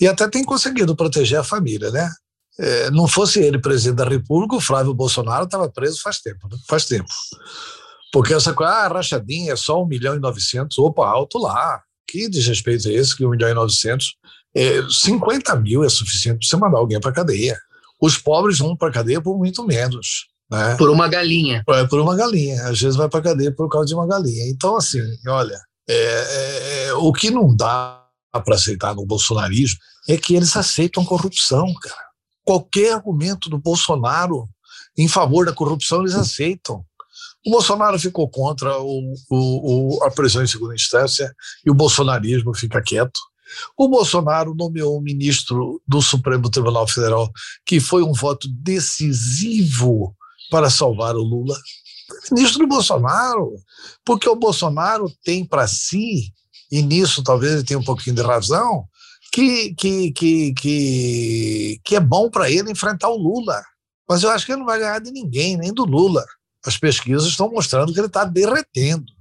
E 0.00 0.06
até 0.06 0.28
tem 0.28 0.44
conseguido 0.44 0.96
proteger 0.96 1.38
a 1.38 1.44
família. 1.44 1.90
Né? 1.90 2.10
É, 2.58 2.90
não 2.90 3.06
fosse 3.06 3.40
ele 3.40 3.58
presidente 3.58 3.96
da 3.96 4.08
República, 4.08 4.56
o 4.56 4.60
Flávio 4.60 4.94
Bolsonaro 4.94 5.44
estava 5.44 5.68
preso 5.70 6.00
faz 6.02 6.20
tempo. 6.20 6.48
Né? 6.50 6.56
Faz 6.68 6.86
tempo. 6.86 7.08
Porque 8.12 8.32
essa 8.32 8.52
coisa, 8.52 8.72
ah, 8.72 8.88
rachadinha 8.88 9.52
é 9.52 9.56
só 9.56 9.82
1 9.82 9.86
milhão 9.86 10.16
e 10.16 10.20
900, 10.20 10.78
opa, 10.78 11.06
alto 11.06 11.38
lá. 11.38 11.82
Que 12.08 12.28
desrespeito 12.28 12.88
é 12.88 12.92
esse 12.92 13.16
que 13.16 13.26
1 13.26 13.30
milhão 13.30 13.50
e 13.50 13.54
900? 13.54 14.16
É, 14.54 14.82
50 14.88 15.54
mil 15.56 15.84
é 15.84 15.88
suficiente 15.88 16.38
para 16.38 16.48
você 16.48 16.56
mandar 16.56 16.78
alguém 16.78 16.98
para 16.98 17.12
cadeia. 17.12 17.58
Os 18.00 18.16
pobres 18.16 18.58
vão 18.58 18.76
para 18.76 18.92
cadeia 18.92 19.20
por 19.20 19.36
muito 19.36 19.64
menos. 19.66 20.26
Né? 20.50 20.76
Por 20.76 20.90
uma 20.90 21.08
galinha. 21.08 21.62
É, 21.68 21.84
por 21.86 22.00
uma 22.00 22.16
galinha. 22.16 22.62
Às 22.64 22.80
vezes 22.80 22.96
vai 22.96 23.08
para 23.08 23.22
cadeia 23.22 23.52
por 23.52 23.68
causa 23.68 23.86
de 23.86 23.94
uma 23.94 24.06
galinha. 24.06 24.48
Então, 24.48 24.76
assim, 24.76 25.00
olha, 25.26 25.58
é, 25.88 25.94
é, 25.94 26.84
é 26.86 26.94
o 26.94 27.12
que 27.12 27.30
não 27.30 27.54
dá 27.54 28.02
para 28.44 28.54
aceitar 28.54 28.94
no 28.94 29.06
bolsonarismo 29.06 29.78
é 30.08 30.16
que 30.16 30.34
eles 30.34 30.56
aceitam 30.56 31.04
corrupção, 31.04 31.72
cara. 31.74 32.06
Qualquer 32.44 32.94
argumento 32.94 33.50
do 33.50 33.58
Bolsonaro 33.58 34.48
em 34.96 35.08
favor 35.08 35.44
da 35.44 35.52
corrupção 35.52 36.00
eles 36.00 36.14
aceitam. 36.14 36.84
O 37.44 37.50
Bolsonaro 37.50 37.98
ficou 37.98 38.28
contra 38.28 38.78
o, 38.80 39.14
o, 39.30 39.98
o, 39.98 40.04
a 40.04 40.10
prisão 40.10 40.42
em 40.42 40.46
segunda 40.46 40.74
instância 40.74 41.32
e 41.64 41.70
o 41.70 41.74
bolsonarismo 41.74 42.54
fica 42.54 42.82
quieto. 42.82 43.20
O 43.76 43.88
Bolsonaro 43.88 44.54
nomeou 44.54 44.98
um 44.98 45.02
ministro 45.02 45.80
do 45.86 46.02
Supremo 46.02 46.50
Tribunal 46.50 46.86
Federal 46.88 47.30
que 47.64 47.78
foi 47.78 48.02
um 48.02 48.12
voto 48.12 48.48
decisivo 48.48 50.15
para 50.50 50.70
salvar 50.70 51.16
o 51.16 51.22
Lula. 51.22 51.56
Ministro 52.30 52.66
Bolsonaro, 52.66 53.54
porque 54.04 54.28
o 54.28 54.36
Bolsonaro 54.36 55.10
tem 55.24 55.44
para 55.44 55.66
si, 55.66 56.32
e 56.70 56.82
nisso 56.82 57.22
talvez 57.22 57.52
ele 57.52 57.64
tenha 57.64 57.78
um 57.78 57.84
pouquinho 57.84 58.16
de 58.16 58.22
razão, 58.22 58.84
que, 59.32 59.74
que, 59.74 60.12
que, 60.12 60.54
que, 60.54 61.80
que 61.84 61.96
é 61.96 62.00
bom 62.00 62.30
para 62.30 62.50
ele 62.50 62.70
enfrentar 62.70 63.08
o 63.08 63.16
Lula. 63.16 63.62
Mas 64.08 64.22
eu 64.22 64.30
acho 64.30 64.46
que 64.46 64.52
ele 64.52 64.60
não 64.60 64.66
vai 64.66 64.78
ganhar 64.78 65.00
de 65.00 65.10
ninguém, 65.10 65.56
nem 65.56 65.72
do 65.72 65.84
Lula. 65.84 66.24
As 66.64 66.78
pesquisas 66.78 67.26
estão 67.26 67.50
mostrando 67.50 67.92
que 67.92 67.98
ele 67.98 68.06
está 68.06 68.24
derretendo. 68.24 69.12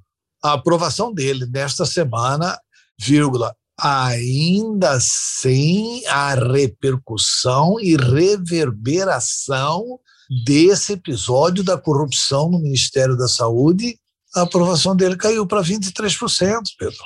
A 0.44 0.54
aprovação 0.54 1.14
dele 1.14 1.46
nesta 1.48 1.86
semana, 1.86 2.58
vírgula, 3.00 3.56
ainda 3.78 5.00
sem 5.02 6.06
a 6.08 6.36
repercussão 6.36 7.80
e 7.80 7.98
reverberação 7.98 10.00
desse 10.46 10.94
episódio 10.94 11.64
da 11.64 11.78
corrupção 11.78 12.50
no 12.50 12.60
Ministério 12.60 13.18
da 13.18 13.28
Saúde, 13.28 13.98
a 14.36 14.42
aprovação 14.42 14.96
dele 14.96 15.16
caiu 15.16 15.46
para 15.46 15.62
23%, 15.62 16.62
Pedro. 16.78 16.98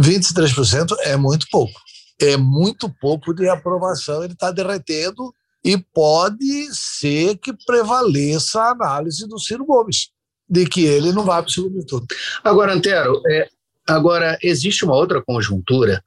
23% 0.00 0.96
é 1.00 1.16
muito 1.16 1.46
pouco. 1.50 1.78
É 2.20 2.36
muito 2.36 2.92
pouco 3.00 3.34
de 3.34 3.48
aprovação, 3.48 4.22
ele 4.22 4.34
está 4.34 4.50
derretendo 4.50 5.32
e 5.64 5.76
pode 5.76 6.68
ser 6.72 7.36
que 7.36 7.52
prevaleça 7.66 8.60
a 8.60 8.70
análise 8.70 9.26
do 9.26 9.38
Ciro 9.38 9.64
Gomes, 9.64 10.08
de 10.48 10.66
que 10.66 10.84
ele 10.84 11.12
não 11.12 11.24
vai 11.24 11.42
para 11.42 11.48
o 11.48 11.52
segundo 11.52 11.84
turno. 11.84 12.06
Agora, 12.42 12.74
Antero, 12.74 13.20
é, 13.26 13.48
agora 13.86 14.38
existe 14.42 14.84
uma 14.84 14.94
outra 14.94 15.22
conjuntura 15.22 16.02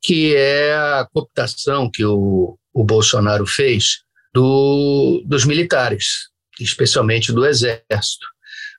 que 0.00 0.34
é 0.34 0.74
a 0.74 1.08
cooptação 1.12 1.90
que 1.90 2.04
o, 2.04 2.58
o 2.72 2.84
Bolsonaro 2.84 3.46
fez 3.46 4.02
do, 4.32 5.22
dos 5.26 5.44
militares, 5.44 6.28
especialmente 6.60 7.32
do 7.32 7.46
Exército. 7.46 8.26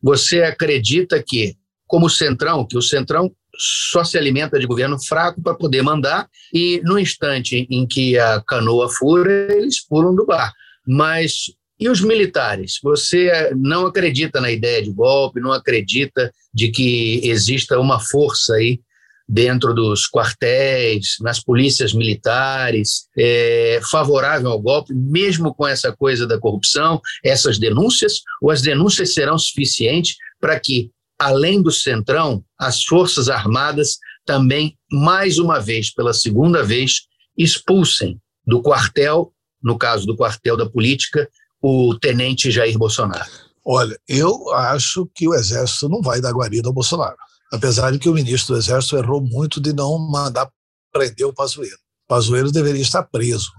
Você 0.01 0.43
acredita 0.43 1.21
que, 1.21 1.55
como 1.87 2.07
o 2.07 2.09
Centrão, 2.09 2.65
que 2.65 2.77
o 2.77 2.81
Centrão 2.81 3.31
só 3.55 4.03
se 4.03 4.17
alimenta 4.17 4.59
de 4.59 4.65
governo 4.65 4.97
fraco 5.03 5.41
para 5.41 5.53
poder 5.53 5.81
mandar, 5.81 6.27
e 6.53 6.81
no 6.83 6.97
instante 6.97 7.67
em 7.69 7.85
que 7.85 8.17
a 8.17 8.41
canoa 8.41 8.89
fura, 8.89 9.53
eles 9.53 9.85
pulam 9.85 10.15
do 10.15 10.25
bar. 10.25 10.51
Mas 10.85 11.45
e 11.79 11.89
os 11.89 12.01
militares? 12.01 12.79
Você 12.81 13.51
não 13.55 13.85
acredita 13.85 14.39
na 14.39 14.51
ideia 14.51 14.81
de 14.81 14.91
golpe, 14.91 15.39
não 15.39 15.51
acredita 15.51 16.31
de 16.53 16.69
que 16.69 17.19
exista 17.27 17.79
uma 17.79 17.99
força 17.99 18.53
aí 18.53 18.79
dentro 19.27 19.73
dos 19.73 20.07
quartéis, 20.09 21.15
nas 21.21 21.39
polícias 21.39 21.93
militares, 21.93 23.07
é, 23.17 23.79
favorável 23.89 24.51
ao 24.51 24.61
golpe, 24.61 24.93
mesmo 24.93 25.53
com 25.53 25.67
essa 25.67 25.91
coisa 25.91 26.27
da 26.27 26.39
corrupção, 26.39 27.01
essas 27.23 27.57
denúncias, 27.57 28.21
ou 28.41 28.51
as 28.51 28.61
denúncias 28.61 29.13
serão 29.13 29.37
suficientes 29.37 30.15
para 30.39 30.59
que, 30.59 30.91
além 31.17 31.61
do 31.61 31.71
Centrão, 31.71 32.43
as 32.59 32.83
Forças 32.83 33.29
Armadas 33.29 33.97
também, 34.25 34.77
mais 34.91 35.37
uma 35.37 35.59
vez, 35.59 35.93
pela 35.93 36.13
segunda 36.13 36.63
vez, 36.63 37.07
expulsem 37.37 38.19
do 38.45 38.61
quartel, 38.61 39.33
no 39.61 39.77
caso 39.77 40.05
do 40.05 40.15
quartel 40.15 40.57
da 40.57 40.69
política, 40.69 41.29
o 41.61 41.95
tenente 41.95 42.51
Jair 42.51 42.77
Bolsonaro? 42.77 43.29
Olha, 43.65 43.97
eu 44.07 44.51
acho 44.53 45.09
que 45.15 45.27
o 45.27 45.33
Exército 45.33 45.87
não 45.87 46.01
vai 46.01 46.19
dar 46.19 46.33
guarida 46.33 46.67
ao 46.67 46.73
Bolsonaro 46.73 47.15
apesar 47.53 47.91
de 47.91 47.99
que 47.99 48.09
o 48.09 48.13
ministro 48.13 48.55
do 48.55 48.59
Exército 48.59 48.97
errou 48.97 49.21
muito 49.21 49.61
de 49.61 49.71
não 49.71 49.97
mandar 49.97 50.49
prender 50.91 51.25
o 51.25 51.33
Pazuello. 51.33 51.77
Pazuello 52.07 52.51
deveria 52.51 52.81
estar 52.81 53.03
preso, 53.03 53.49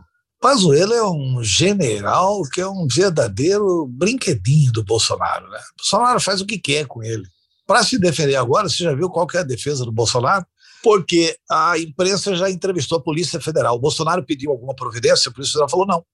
Pazuello 0.45 0.93
é 0.93 1.09
um 1.09 1.43
general 1.43 2.43
que 2.53 2.61
é 2.61 2.69
um 2.69 2.87
verdadeiro 2.87 3.87
brinquedinho 3.87 4.71
do 4.73 4.85
Bolsonaro. 4.85 5.49
Né? 5.49 5.57
O 5.57 5.77
Bolsonaro 5.79 6.21
faz 6.21 6.43
o 6.43 6.47
que 6.47 6.59
quer 6.59 6.87
com 6.87 7.03
ele. 7.03 7.25
Para 7.67 7.83
se 7.83 7.99
defender 7.99 8.37
agora, 8.37 8.69
você 8.69 8.85
já 8.85 8.95
viu 8.95 9.09
qual 9.09 9.27
é 9.33 9.39
a 9.39 9.43
defesa 9.43 9.87
do 9.87 9.91
Bolsonaro? 9.91 10.45
Porque 10.83 11.35
a 11.51 11.79
imprensa 11.79 12.37
já 12.37 12.51
entrevistou 12.51 12.99
a 12.99 13.03
Polícia 13.03 13.41
Federal. 13.41 13.77
O 13.77 13.79
Bolsonaro 13.79 14.23
pediu 14.23 14.51
alguma 14.51 14.75
providência, 14.75 15.31
a 15.31 15.33
Polícia 15.33 15.53
Federal 15.53 15.71
falou 15.71 15.87
não. 15.87 16.05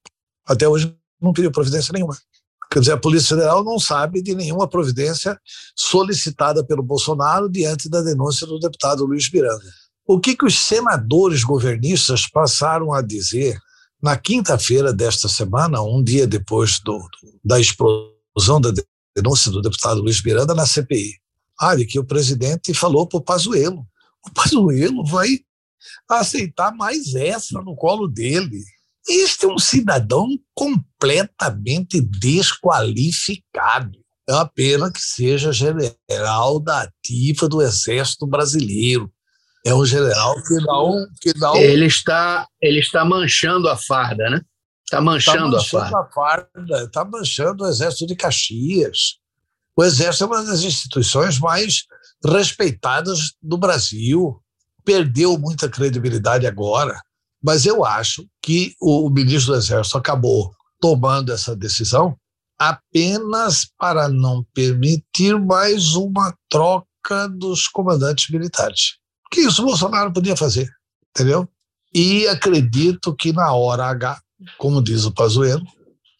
Até 0.47 0.65
hoje 0.65 0.95
não 1.21 1.33
pediu 1.33 1.51
providência 1.51 1.91
nenhuma. 1.91 2.17
Quer 2.71 2.79
dizer, 2.79 2.93
a 2.93 2.97
Polícia 2.97 3.35
Federal 3.35 3.65
não 3.65 3.77
sabe 3.77 4.21
de 4.21 4.33
nenhuma 4.33 4.65
providência 4.65 5.37
solicitada 5.75 6.65
pelo 6.65 6.81
Bolsonaro 6.81 7.49
diante 7.49 7.89
da 7.89 8.01
denúncia 8.01 8.47
do 8.47 8.57
deputado 8.59 9.05
Luiz 9.05 9.29
Miranda. 9.29 9.61
O 10.07 10.17
que, 10.17 10.37
que 10.37 10.45
os 10.45 10.57
senadores 10.57 11.43
governistas 11.43 12.25
passaram 12.27 12.93
a 12.93 13.01
dizer 13.01 13.59
na 14.01 14.15
quinta-feira 14.17 14.93
desta 14.93 15.27
semana, 15.27 15.81
um 15.81 16.01
dia 16.01 16.25
depois 16.25 16.79
do, 16.79 16.97
da 17.43 17.59
explosão 17.59 18.61
da 18.61 18.71
denúncia 19.15 19.51
do 19.51 19.61
deputado 19.61 20.01
Luiz 20.01 20.23
Miranda 20.23 20.55
na 20.55 20.65
CPI? 20.65 21.19
Ah, 21.59 21.75
que 21.75 21.99
o 21.99 22.05
presidente 22.05 22.73
falou 22.73 23.05
para 23.05 23.19
o 23.19 23.23
Pazuello. 23.23 23.85
O 24.25 24.31
Pazuello 24.31 25.05
vai 25.05 25.27
aceitar 26.09 26.73
mais 26.73 27.13
essa 27.15 27.61
no 27.61 27.75
colo 27.75 28.07
dele. 28.07 28.63
Este 29.07 29.45
é 29.45 29.47
um 29.47 29.57
cidadão 29.57 30.27
completamente 30.53 31.99
desqualificado. 32.01 33.99
É 34.29 34.33
uma 34.33 34.47
pena 34.47 34.91
que 34.91 35.01
seja 35.01 35.51
general 35.51 36.59
da 36.59 36.83
ativa 36.83 37.49
do 37.49 37.61
Exército 37.61 38.27
Brasileiro. 38.27 39.11
É 39.65 39.73
um 39.73 39.85
general 39.85 40.35
que 40.43 40.63
dá 40.63 40.83
um. 40.83 41.07
Que 41.19 41.33
dá 41.33 41.53
um... 41.53 41.57
Ele, 41.57 41.85
está, 41.85 42.47
ele 42.61 42.79
está 42.79 43.03
manchando 43.03 43.67
a 43.67 43.75
farda, 43.75 44.29
né? 44.29 44.41
Está 44.85 45.01
manchando, 45.01 45.51
tá 45.51 45.57
manchando 45.57 45.97
a 45.97 46.09
farda. 46.11 46.83
Está 46.83 47.05
manchando 47.05 47.63
o 47.63 47.67
Exército 47.67 48.07
de 48.07 48.15
Caxias. 48.15 49.17
O 49.75 49.83
Exército 49.83 50.25
é 50.25 50.27
uma 50.27 50.43
das 50.43 50.63
instituições 50.63 51.39
mais 51.39 51.85
respeitadas 52.23 53.33
do 53.41 53.57
Brasil. 53.57 54.41
Perdeu 54.85 55.37
muita 55.37 55.69
credibilidade 55.69 56.45
agora 56.45 57.01
mas 57.43 57.65
eu 57.65 57.83
acho 57.83 58.25
que 58.41 58.75
o 58.79 59.09
ministro 59.09 59.53
do 59.53 59.59
Exército 59.59 59.97
acabou 59.97 60.51
tomando 60.79 61.31
essa 61.31 61.55
decisão 61.55 62.15
apenas 62.59 63.67
para 63.77 64.07
não 64.07 64.45
permitir 64.53 65.39
mais 65.39 65.95
uma 65.95 66.35
troca 66.49 67.27
dos 67.29 67.67
comandantes 67.67 68.29
militares. 68.29 68.97
Que 69.31 69.41
isso 69.41 69.63
o 69.63 69.65
Bolsonaro 69.65 70.13
podia 70.13 70.35
fazer, 70.35 70.69
entendeu? 71.09 71.47
E 71.93 72.27
acredito 72.27 73.15
que 73.15 73.33
na 73.33 73.51
hora 73.53 73.85
H, 73.85 74.21
como 74.57 74.81
diz 74.81 75.05
o 75.05 75.11
Pazuello, 75.11 75.65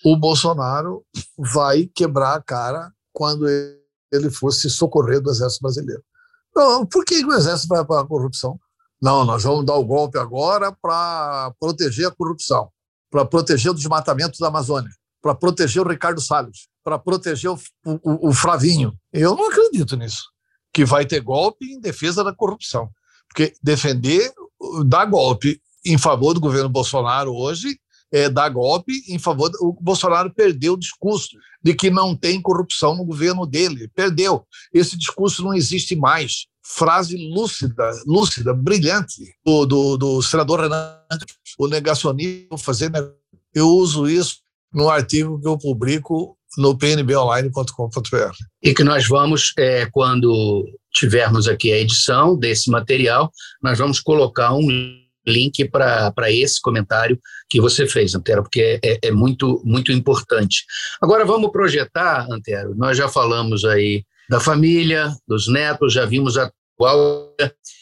o 0.03 0.17
Bolsonaro 0.17 1.05
vai 1.37 1.85
quebrar 1.93 2.35
a 2.35 2.41
cara 2.41 2.91
quando 3.13 3.47
ele 3.47 4.31
fosse 4.31 4.69
socorrer 4.69 5.21
do 5.21 5.29
Exército 5.29 5.61
Brasileiro. 5.61 6.03
Por 6.91 7.05
que 7.05 7.23
o 7.23 7.33
Exército 7.33 7.67
vai 7.67 7.85
para 7.85 8.01
a 8.01 8.07
corrupção? 8.07 8.59
Não, 9.01 9.25
nós 9.25 9.43
vamos 9.43 9.65
dar 9.65 9.75
o 9.75 9.84
golpe 9.84 10.20
agora 10.20 10.72
para 10.72 11.51
proteger 11.60 12.08
a 12.08 12.12
corrupção, 12.12 12.70
para 13.10 13.25
proteger 13.25 13.72
o 13.72 13.75
desmatamento 13.75 14.38
da 14.39 14.48
Amazônia, 14.48 14.91
para 15.22 15.34
proteger 15.34 15.81
o 15.81 15.89
Ricardo 15.89 16.22
Salles, 16.22 16.67
para 16.84 17.00
proteger 17.00 17.50
o, 17.50 17.60
o, 17.84 18.29
o 18.29 18.34
Flavinho. 18.34 18.93
Eu 19.12 19.36
não 19.36 19.50
acredito 19.50 19.98
nisso, 19.98 20.24
que 20.72 20.86
vai 20.86 21.05
ter 21.05 21.20
golpe 21.20 21.65
em 21.65 21.81
defesa 21.81 22.24
da 22.24 22.34
corrupção. 22.34 22.89
Porque 23.27 23.53
defender, 23.63 24.31
dar 24.86 25.05
golpe 25.05 25.60
em 25.84 25.98
favor 25.98 26.34
do 26.34 26.39
governo 26.39 26.70
Bolsonaro 26.70 27.34
hoje 27.34 27.79
é 28.12 28.29
dar 28.29 28.50
golpe 28.50 28.91
em 29.08 29.17
favor. 29.17 29.50
Do, 29.50 29.58
o 29.62 29.74
Bolsonaro 29.81 30.31
perdeu 30.34 30.74
o 30.74 30.79
discurso 30.79 31.38
de 31.63 31.74
que 31.74 31.89
não 31.89 32.15
tem 32.15 32.41
corrupção 32.41 32.96
no 32.96 33.05
governo 33.05 33.48
dele. 33.48 33.88
Perdeu. 33.96 34.46
Esse 34.74 34.97
discurso 34.97 35.41
não 35.43 35.54
existe 35.54 35.95
mais 35.95 36.45
frase 36.63 37.17
lúcida, 37.34 37.91
lúcida, 38.06 38.54
brilhante 38.54 39.36
do, 39.45 39.65
do, 39.65 39.97
do 39.97 40.21
senador 40.21 40.62
Renan, 40.62 40.97
o 41.58 41.67
negacionismo 41.67 42.58
fazer. 42.58 42.91
Eu 43.54 43.67
uso 43.67 44.08
isso 44.08 44.38
no 44.74 44.89
artigo 44.89 45.39
que 45.39 45.47
eu 45.47 45.58
publico 45.58 46.38
no 46.58 46.78
pnbonline.com.br. 46.78 48.36
E 48.62 48.74
que 48.74 48.84
nós 48.84 49.08
vamos, 49.08 49.54
é, 49.58 49.86
quando 49.86 50.65
tivermos 50.93 51.47
aqui 51.47 51.71
a 51.71 51.78
edição 51.78 52.38
desse 52.38 52.69
material, 52.69 53.32
nós 53.62 53.78
vamos 53.78 54.00
colocar 54.00 54.54
um 54.54 55.02
link 55.26 55.69
para 55.69 56.32
esse 56.32 56.60
comentário 56.62 57.19
que 57.50 57.62
você 57.62 57.88
fez, 57.88 58.15
Antero, 58.15 58.43
porque 58.43 58.80
é, 58.84 59.00
é, 59.04 59.12
muito, 59.12 59.62
muito 59.63 59.91
importante. 59.91 60.65
Agora 61.02 61.24
vamos 61.26 61.52
projetar, 61.52 62.28
Antero, 62.30 62.76
nós 62.76 62.97
já 62.97 63.08
falamos 63.08 63.63
aí 63.63 64.04
da 64.29 64.39
família, 64.39 65.12
dos 65.27 65.47
netos, 65.47 65.93
já 65.93 66.05
vimos 66.05 66.38
a 66.38 66.51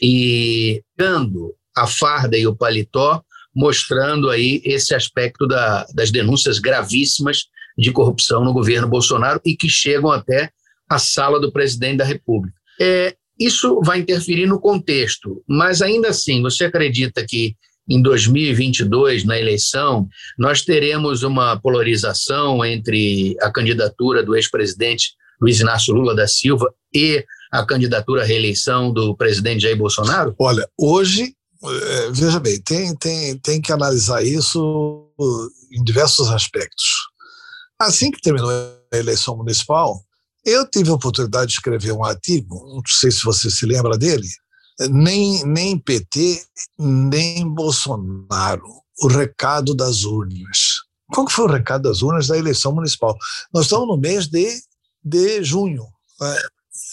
e 0.01 0.81
dando 0.97 1.53
a 1.75 1.87
farda 1.87 2.37
e 2.37 2.45
o 2.45 2.55
paletó, 2.55 3.23
mostrando 3.55 4.29
aí 4.29 4.61
esse 4.65 4.93
aspecto 4.93 5.47
da, 5.47 5.85
das 5.93 6.11
denúncias 6.11 6.59
gravíssimas 6.59 7.45
de 7.77 7.91
corrupção 7.91 8.43
no 8.43 8.51
governo 8.51 8.89
Bolsonaro 8.89 9.39
e 9.45 9.55
que 9.55 9.69
chegam 9.69 10.11
até 10.11 10.51
a 10.89 10.99
sala 10.99 11.39
do 11.39 11.51
presidente 11.51 11.97
da 11.97 12.03
República. 12.03 12.57
É, 12.79 13.15
isso 13.39 13.79
vai 13.81 13.99
interferir 13.99 14.45
no 14.45 14.59
contexto, 14.59 15.41
mas 15.47 15.81
ainda 15.81 16.09
assim, 16.09 16.41
você 16.41 16.65
acredita 16.65 17.25
que 17.25 17.55
em 17.89 18.01
2022, 18.01 19.23
na 19.23 19.39
eleição, 19.39 20.07
nós 20.37 20.61
teremos 20.61 21.23
uma 21.23 21.59
polarização 21.59 22.63
entre 22.63 23.35
a 23.41 23.51
candidatura 23.51 24.21
do 24.21 24.35
ex-presidente 24.35 25.13
Luiz 25.41 25.59
Inácio 25.59 25.93
Lula 25.93 26.15
da 26.15 26.27
Silva 26.27 26.73
e 26.93 27.23
a 27.51 27.65
candidatura 27.65 28.23
à 28.23 28.25
reeleição 28.25 28.91
do 28.91 29.15
presidente 29.15 29.61
Jair 29.61 29.77
Bolsonaro? 29.77 30.35
Olha, 30.39 30.67
hoje, 30.77 31.33
é, 31.63 32.11
veja 32.11 32.39
bem, 32.39 32.61
tem, 32.61 32.95
tem, 32.95 33.37
tem 33.39 33.61
que 33.61 33.71
analisar 33.71 34.23
isso 34.23 35.07
em 35.71 35.83
diversos 35.83 36.29
aspectos. 36.29 36.85
Assim 37.79 38.11
que 38.11 38.21
terminou 38.21 38.49
a 38.49 38.97
eleição 38.97 39.37
municipal, 39.37 40.03
eu 40.45 40.69
tive 40.69 40.89
a 40.89 40.93
oportunidade 40.93 41.47
de 41.47 41.53
escrever 41.53 41.91
um 41.91 42.03
artigo, 42.03 42.55
não 42.67 42.81
sei 42.85 43.11
se 43.11 43.23
você 43.23 43.49
se 43.49 43.65
lembra 43.65 43.97
dele, 43.97 44.27
nem, 44.89 45.43
nem 45.45 45.77
PT, 45.77 46.41
nem 46.77 47.47
Bolsonaro, 47.47 48.81
o 49.01 49.07
recado 49.07 49.75
das 49.75 50.03
urnas. 50.03 50.79
Qual 51.11 51.25
que 51.25 51.33
foi 51.33 51.45
o 51.45 51.51
recado 51.51 51.83
das 51.83 52.01
urnas 52.01 52.27
da 52.27 52.37
eleição 52.37 52.73
municipal? 52.73 53.15
Nós 53.53 53.65
estamos 53.65 53.87
no 53.87 53.97
mês 53.97 54.27
de, 54.27 54.61
de 55.03 55.43
junho. 55.43 55.85
Né? 56.19 56.37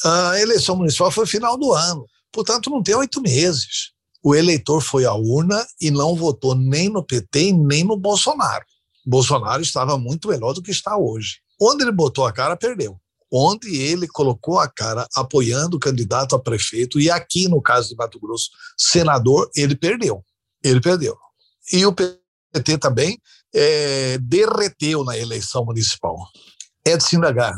A 0.04 0.40
eleição 0.40 0.76
municipal 0.76 1.10
foi 1.10 1.26
final 1.26 1.56
do 1.56 1.72
ano, 1.72 2.06
portanto, 2.32 2.70
não 2.70 2.82
tem 2.82 2.94
oito 2.94 3.20
meses. 3.20 3.92
O 4.22 4.34
eleitor 4.34 4.80
foi 4.80 5.04
à 5.04 5.14
urna 5.14 5.64
e 5.80 5.90
não 5.90 6.16
votou 6.16 6.54
nem 6.54 6.88
no 6.88 7.02
PT 7.02 7.52
nem 7.52 7.84
no 7.84 7.96
Bolsonaro. 7.96 8.64
Bolsonaro 9.06 9.62
estava 9.62 9.96
muito 9.96 10.28
melhor 10.28 10.52
do 10.52 10.62
que 10.62 10.72
está 10.72 10.96
hoje. 10.96 11.36
Onde 11.60 11.84
ele 11.84 11.92
botou 11.92 12.26
a 12.26 12.32
cara, 12.32 12.56
perdeu. 12.56 13.00
Onde 13.32 13.76
ele 13.76 14.08
colocou 14.08 14.58
a 14.58 14.68
cara 14.68 15.06
apoiando 15.14 15.76
o 15.76 15.80
candidato 15.80 16.34
a 16.34 16.40
prefeito, 16.40 17.00
e 17.00 17.10
aqui, 17.10 17.48
no 17.48 17.62
caso 17.62 17.88
de 17.88 17.96
Mato 17.96 18.18
Grosso, 18.18 18.50
senador, 18.76 19.48
ele 19.54 19.76
perdeu. 19.76 20.24
Ele 20.62 20.80
perdeu. 20.80 21.16
E 21.72 21.86
o 21.86 21.92
PT 21.92 22.78
também 22.78 23.20
é, 23.54 24.18
derreteu 24.18 25.04
na 25.04 25.16
eleição 25.16 25.64
municipal. 25.64 26.16
É 26.84 26.98
se 26.98 27.16
indagar 27.16 27.56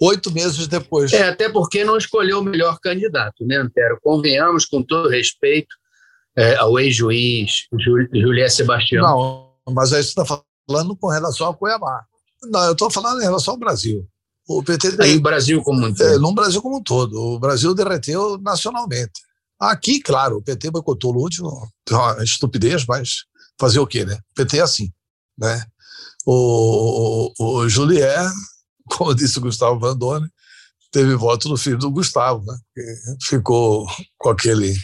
oito 0.00 0.32
meses 0.32 0.66
depois. 0.66 1.12
É, 1.12 1.28
até 1.28 1.48
porque 1.48 1.84
não 1.84 1.96
escolheu 1.96 2.40
o 2.40 2.44
melhor 2.44 2.78
candidato, 2.80 3.44
né, 3.44 3.56
Antero? 3.56 3.98
Convenhamos, 4.02 4.64
com 4.64 4.82
todo 4.82 5.08
respeito 5.08 5.74
é, 6.36 6.56
ao 6.56 6.78
ex-juiz 6.78 7.66
Julié 7.78 8.48
Sebastião. 8.48 9.02
Não, 9.02 9.74
mas 9.74 9.92
aí 9.92 10.02
você 10.02 10.08
está 10.08 10.24
falando 10.24 10.96
com 10.96 11.08
relação 11.08 11.46
ao 11.46 11.54
Cuiabá. 11.54 12.04
Não, 12.44 12.64
eu 12.64 12.72
estou 12.72 12.90
falando 12.90 13.20
em 13.20 13.24
relação 13.24 13.54
ao 13.54 13.60
Brasil. 13.60 14.06
O 14.48 14.62
PT. 14.62 14.96
Aí, 15.00 15.16
o 15.16 15.20
Brasil 15.20 15.62
como 15.62 15.86
um 15.86 15.94
todo. 15.94 16.08
É, 16.08 16.18
no 16.18 16.34
Brasil 16.34 16.62
como 16.62 16.78
um 16.78 16.82
todo. 16.82 17.14
O 17.14 17.38
Brasil 17.38 17.74
derreteu 17.74 18.38
nacionalmente. 18.38 19.20
Aqui, 19.60 20.00
claro, 20.00 20.38
o 20.38 20.42
PT 20.42 20.70
boicotou 20.70 21.14
o 21.14 21.18
último, 21.18 21.68
uma 21.90 22.24
estupidez, 22.24 22.86
mas 22.86 23.24
fazer 23.58 23.78
o 23.78 23.86
quê, 23.86 24.06
né? 24.06 24.18
O 24.32 24.34
PT 24.34 24.56
é 24.56 24.62
assim, 24.62 24.90
né? 25.38 25.62
O, 26.24 27.30
o, 27.38 27.60
o 27.60 27.68
como 28.96 29.14
disse 29.14 29.38
o 29.38 29.42
Gustavo 29.42 29.78
Vandone, 29.78 30.28
teve 30.90 31.14
voto 31.14 31.48
no 31.48 31.56
filho 31.56 31.78
do 31.78 31.90
Gustavo, 31.90 32.44
né? 32.44 32.56
ficou 33.22 33.86
com 34.18 34.30
aquele 34.30 34.74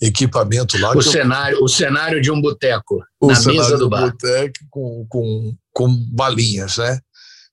equipamento 0.00 0.78
lá. 0.78 0.96
O 0.96 1.02
cenário, 1.02 1.58
eu... 1.58 1.64
o 1.64 1.68
cenário 1.68 2.20
de 2.20 2.30
um 2.30 2.40
boteco 2.40 3.00
na 3.22 3.40
mesa 3.40 3.78
do 3.78 3.88
bar. 3.88 4.10
boteco 4.10 4.54
com, 4.68 5.06
com, 5.08 5.56
com 5.72 6.06
balinhas, 6.12 6.78
né? 6.78 6.98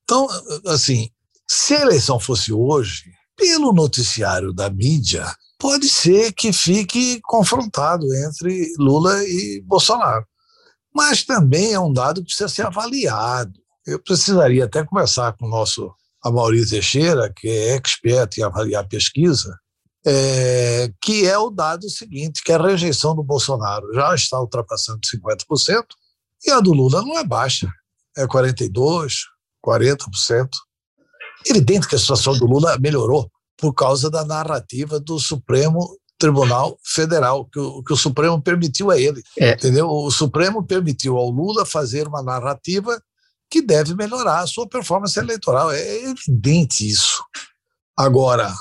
Então, 0.03 0.27
assim, 0.65 1.09
se 1.47 1.75
a 1.75 1.81
eleição 1.81 2.19
fosse 2.19 2.51
hoje, 2.51 3.03
pelo 3.38 3.71
noticiário 3.71 4.51
da 4.51 4.69
mídia, 4.69 5.25
pode 5.59 5.88
ser 5.88 6.33
que 6.33 6.51
fique 6.51 7.19
confrontado 7.23 8.05
entre 8.15 8.71
Lula 8.79 9.23
e 9.23 9.62
Bolsonaro. 9.65 10.25
mas 10.95 11.23
também 11.23 11.73
é 11.73 11.79
um 11.79 11.93
dado 11.93 12.21
que 12.21 12.27
precisa 12.27 12.49
ser 12.49 12.65
avaliado. 12.65 13.53
Eu 13.89 13.99
precisaria 13.99 14.65
até 14.65 14.84
conversar 14.84 15.34
com 15.34 15.45
o 15.45 15.49
nosso 15.49 15.91
Amaury 16.23 16.67
Teixeira, 16.67 17.32
que 17.36 17.47
é 17.47 17.75
expert 17.75 18.38
em 18.38 18.43
avaliar 18.43 18.88
pesquisa, 18.88 19.58
é, 20.06 20.91
que 21.02 21.28
é 21.28 21.38
o 21.38 21.49
dado 21.49 21.89
seguinte, 21.89 22.43
que 22.43 22.52
a 22.52 22.62
rejeição 22.62 23.15
do 23.15 23.23
Bolsonaro 23.23 23.93
já 23.93 24.13
está 24.13 24.39
ultrapassando 24.39 24.99
50%, 25.02 25.84
e 26.45 26.52
a 26.52 26.60
do 26.60 26.73
Lula 26.73 27.02
não 27.02 27.17
é 27.17 27.23
baixa, 27.23 27.69
é 28.17 28.25
42%, 28.25 29.10
40%. 29.65 30.49
Evidente 31.45 31.88
que 31.88 31.95
a 31.95 31.99
situação 31.99 32.38
do 32.38 32.45
Lula 32.45 32.78
melhorou 32.80 33.30
por 33.58 33.73
causa 33.73 34.10
da 34.10 34.25
narrativa 34.25 34.99
do 34.99 35.19
Supremo 35.19 35.97
Tribunal 36.17 36.78
Federal, 36.84 37.45
que 37.45 37.60
o, 37.60 37.82
que 37.82 37.93
o 37.93 37.97
Supremo 37.97 38.41
permitiu 38.41 38.91
a 38.91 38.99
ele. 38.99 39.23
É. 39.38 39.54
Entendeu? 39.54 39.88
O 39.88 40.12
Supremo 40.12 40.65
permitiu 40.65 41.17
ao 41.17 41.30
Lula 41.30 41.65
fazer 41.65 42.08
uma 42.08 42.21
narrativa 42.21 43.02
que 43.49 43.62
deve 43.62 43.95
melhorar 43.95 44.41
a 44.41 44.47
sua 44.47 44.67
performance 44.67 45.17
eleitoral. 45.17 45.71
É 45.71 46.03
evidente 46.03 46.88
isso. 46.88 47.23
Agora, 47.97 48.53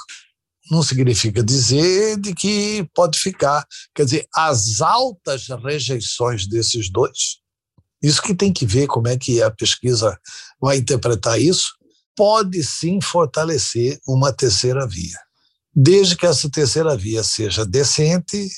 não 0.71 0.83
significa 0.83 1.43
dizer 1.43 2.19
de 2.19 2.35
que 2.35 2.89
pode 2.95 3.19
ficar. 3.19 3.65
Quer 3.95 4.05
dizer, 4.05 4.29
as 4.35 4.81
altas 4.81 5.49
rejeições 5.49 6.47
desses 6.47 6.91
dois, 6.91 7.39
isso 8.03 8.23
que 8.23 8.35
tem 8.35 8.53
que 8.53 8.67
ver 8.67 8.87
como 8.87 9.09
é 9.09 9.17
que 9.17 9.43
a 9.43 9.51
pesquisa 9.51 10.19
vai 10.61 10.77
interpretar 10.77 11.41
isso, 11.41 11.69
pode 12.17 12.63
sim 12.65 13.01
fortalecer 13.01 13.99
uma 14.07 14.33
terceira 14.33 14.87
via. 14.87 15.19
Desde 15.75 16.17
que 16.17 16.27
essa 16.27 16.51
terceira 16.51 16.97
via 16.97 17.23
seja 17.23 17.65
decente, 17.65 18.49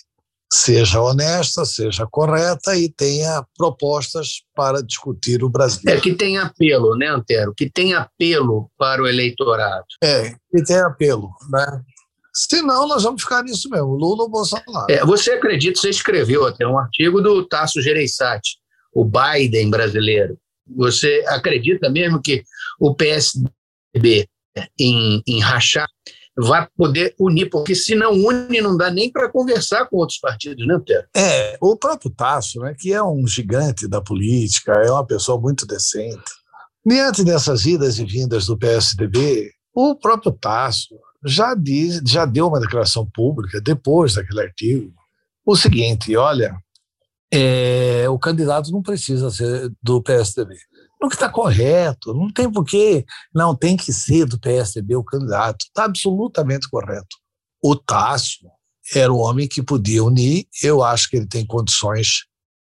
seja 0.52 1.00
honesta, 1.00 1.64
seja 1.64 2.06
correta 2.10 2.76
e 2.76 2.88
tenha 2.88 3.44
propostas 3.56 4.42
para 4.54 4.82
discutir 4.82 5.44
o 5.44 5.48
Brasil. 5.48 5.82
É 5.86 6.00
que 6.00 6.14
tem 6.14 6.38
apelo, 6.38 6.96
né, 6.96 7.06
Antero? 7.06 7.54
Que 7.56 7.70
tem 7.70 7.94
apelo 7.94 8.68
para 8.76 9.02
o 9.02 9.06
eleitorado. 9.06 9.86
É, 10.02 10.34
que 10.50 10.62
tem 10.64 10.80
apelo, 10.80 11.30
né? 11.50 11.82
Senão, 12.32 12.86
nós 12.86 13.02
vamos 13.02 13.22
ficar 13.22 13.42
nisso 13.42 13.68
mesmo, 13.68 13.94
Lula 13.94 14.24
ou 14.24 14.30
Bolsonaro. 14.30 14.86
É, 14.88 15.04
você 15.04 15.32
acredita, 15.32 15.80
você 15.80 15.90
escreveu 15.90 16.46
até 16.46 16.66
um 16.66 16.78
artigo 16.78 17.20
do 17.20 17.44
Tasso 17.44 17.80
Gereissati, 17.82 18.56
o 18.92 19.04
Biden 19.04 19.70
brasileiro. 19.70 20.38
Você 20.76 21.24
acredita 21.28 21.90
mesmo 21.90 22.20
que 22.20 22.44
o 22.78 22.94
PSDB, 22.94 24.28
em, 24.78 25.22
em 25.26 25.40
rachar, 25.40 25.88
vai 26.36 26.66
poder 26.76 27.14
unir, 27.18 27.50
porque 27.50 27.74
se 27.74 27.94
não 27.94 28.12
une, 28.12 28.60
não 28.60 28.76
dá 28.76 28.90
nem 28.90 29.10
para 29.10 29.30
conversar 29.30 29.86
com 29.86 29.96
outros 29.96 30.18
partidos, 30.18 30.66
né, 30.66 30.80
Tero? 30.84 31.06
É, 31.14 31.58
o 31.60 31.76
próprio 31.76 32.10
Tasso, 32.10 32.60
né, 32.60 32.74
que 32.78 32.92
é 32.92 33.02
um 33.02 33.26
gigante 33.26 33.88
da 33.88 34.00
política, 34.00 34.72
é 34.72 34.90
uma 34.90 35.06
pessoa 35.06 35.40
muito 35.40 35.66
decente. 35.66 36.30
Diante 36.86 37.22
dessas 37.22 37.66
idas 37.66 37.98
e 37.98 38.04
vindas 38.04 38.46
do 38.46 38.56
PSDB, 38.56 39.50
o 39.74 39.94
próprio 39.94 40.32
Tasso 40.32 40.94
já, 41.24 41.54
diz, 41.54 42.00
já 42.06 42.24
deu 42.24 42.48
uma 42.48 42.60
declaração 42.60 43.06
pública, 43.12 43.60
depois 43.60 44.14
daquele 44.14 44.40
artigo, 44.40 44.92
o 45.44 45.56
seguinte: 45.56 46.16
olha, 46.16 46.56
é, 47.32 48.08
o 48.08 48.18
candidato 48.18 48.70
não 48.70 48.82
precisa 48.82 49.30
ser 49.30 49.70
do 49.82 50.02
PSDB. 50.02 50.56
O 51.02 51.08
que 51.08 51.14
está 51.14 51.30
correto, 51.30 52.12
não 52.12 52.30
tem 52.30 52.50
porquê, 52.50 53.04
não 53.34 53.54
tem 53.54 53.76
que 53.76 53.92
ser 53.92 54.26
do 54.26 54.38
PSDB 54.38 54.96
o 54.96 55.04
candidato, 55.04 55.64
está 55.64 55.84
absolutamente 55.84 56.68
correto. 56.68 57.16
O 57.62 57.74
Tássio 57.74 58.48
era 58.94 59.12
o 59.12 59.18
homem 59.18 59.48
que 59.48 59.62
podia 59.62 60.04
unir, 60.04 60.46
eu 60.62 60.82
acho 60.82 61.08
que 61.08 61.16
ele 61.16 61.26
tem 61.26 61.46
condições 61.46 62.24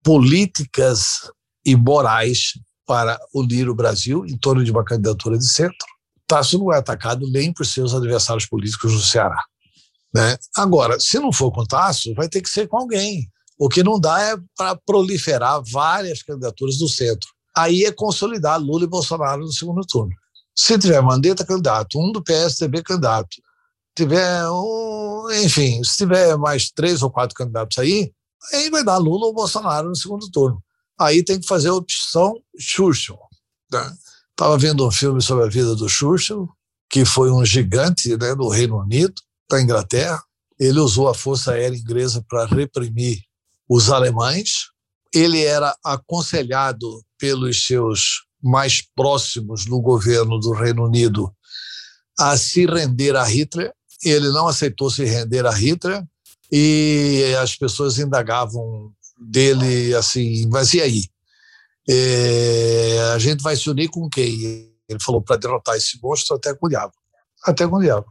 políticas 0.03 1.31
e 1.65 1.75
morais 1.75 2.53
para 2.87 3.19
unir 3.35 3.69
o 3.69 3.75
Brasil 3.75 4.25
em 4.27 4.37
torno 4.37 4.65
de 4.65 4.71
uma 4.71 4.85
candidatura 4.85 5.39
de 5.39 5.49
centro. 5.49 5.87
Tássio 6.27 6.59
não 6.59 6.73
é 6.73 6.79
atacado 6.79 7.31
nem 7.31 7.53
por 7.53 7.65
seus 7.65 7.95
adversários 7.95 8.47
políticos 8.47 8.93
no 8.93 9.01
Ceará. 9.01 9.43
Né? 10.15 10.37
Agora, 10.57 10.99
se 10.99 11.19
não 11.19 11.33
for 11.33 11.51
com 11.53 11.65
Tássio, 11.65 12.15
vai 12.15 12.29
ter 12.29 12.43
que 12.43 12.49
ser 12.49 12.69
com 12.69 12.79
alguém. 12.79 13.29
O 13.59 13.69
que 13.69 13.83
não 13.83 13.99
dá 13.99 14.21
é 14.21 14.37
para 14.57 14.77
proliferar 14.77 15.63
várias 15.71 16.23
candidaturas 16.23 16.79
do 16.79 16.89
centro. 16.89 17.29
Aí 17.59 17.85
é 17.85 17.91
consolidar 17.91 18.61
Lula 18.61 18.85
e 18.85 18.87
Bolsonaro 18.87 19.41
no 19.41 19.53
segundo 19.53 19.85
turno. 19.85 20.15
Se 20.55 20.79
tiver 20.79 21.03
Mandetta 21.03 21.45
candidato, 21.45 21.99
um 21.99 22.13
do 22.13 22.23
PSDB 22.23 22.85
candidato, 22.85 23.37
tiver 23.97 24.49
um, 24.49 25.29
enfim, 25.43 25.83
se 25.83 25.97
tiver 25.97 26.37
mais 26.37 26.71
três 26.71 27.03
ou 27.03 27.11
quatro 27.11 27.35
candidatos 27.35 27.77
aí, 27.79 28.13
aí 28.53 28.71
vai 28.71 28.85
dar 28.85 28.99
Lula 28.99 29.27
ou 29.27 29.35
Bolsonaro 29.35 29.89
no 29.89 29.97
segundo 29.97 30.31
turno. 30.31 30.63
Aí 31.01 31.25
tem 31.25 31.41
que 31.41 31.49
fazer 31.49 31.71
a 31.71 31.75
opção 31.75 32.41
Churchill. 32.57 33.19
Né? 33.73 33.93
Estava 34.31 34.57
vendo 34.57 34.87
um 34.87 34.91
filme 34.93 35.21
sobre 35.21 35.45
a 35.45 35.49
vida 35.49 35.75
do 35.75 35.89
Churchill, 35.89 36.49
que 36.89 37.05
foi 37.05 37.29
um 37.33 37.45
gigante 37.45 38.17
né, 38.17 38.37
do 38.37 38.49
Reino 38.49 38.79
Unido, 38.79 39.21
da 39.51 39.61
Inglaterra. 39.61 40.23
Ele 40.61 40.79
usou 40.79 41.09
a 41.09 41.15
Força 41.15 41.53
Aérea 41.53 41.77
Inglesa 41.77 42.25
para 42.29 42.47
reprimir 42.47 43.19
os 43.69 43.91
alemães. 43.91 44.69
Ele 45.13 45.43
era 45.43 45.77
aconselhado 45.85 47.03
pelos 47.19 47.67
seus 47.67 48.25
mais 48.43 48.83
próximos 48.95 49.67
no 49.67 49.81
governo 49.81 50.39
do 50.39 50.53
Reino 50.53 50.85
Unido 50.85 51.33
a 52.19 52.37
se 52.37 52.67
render 52.67 53.17
a 53.17 53.25
Hitler. 53.25 53.73
Ele 54.05 54.29
não 54.31 54.47
aceitou 54.47 54.91
se 54.91 55.05
render 55.05 55.45
a 55.45 55.51
Hitler 55.51 56.05
e 56.51 57.35
as 57.41 57.57
pessoas 57.57 57.99
indagavam 57.99 58.93
dele 59.21 59.95
assim, 59.95 60.49
mas 60.49 60.73
e 60.75 60.81
aí? 60.81 61.05
É, 61.89 63.13
a 63.15 63.19
gente 63.19 63.43
vai 63.43 63.57
se 63.57 63.69
unir 63.69 63.89
com 63.89 64.09
quem? 64.09 64.69
Ele 64.89 65.01
falou, 65.01 65.23
para 65.23 65.37
derrotar 65.37 65.77
esse 65.77 65.99
monstro 66.03 66.37
até 66.37 66.55
com 66.55 66.67
o 66.67 66.69
diabo. 66.69 66.93
Até 67.45 67.67
com 67.67 67.77
o 67.77 67.81
diabo. 67.81 68.07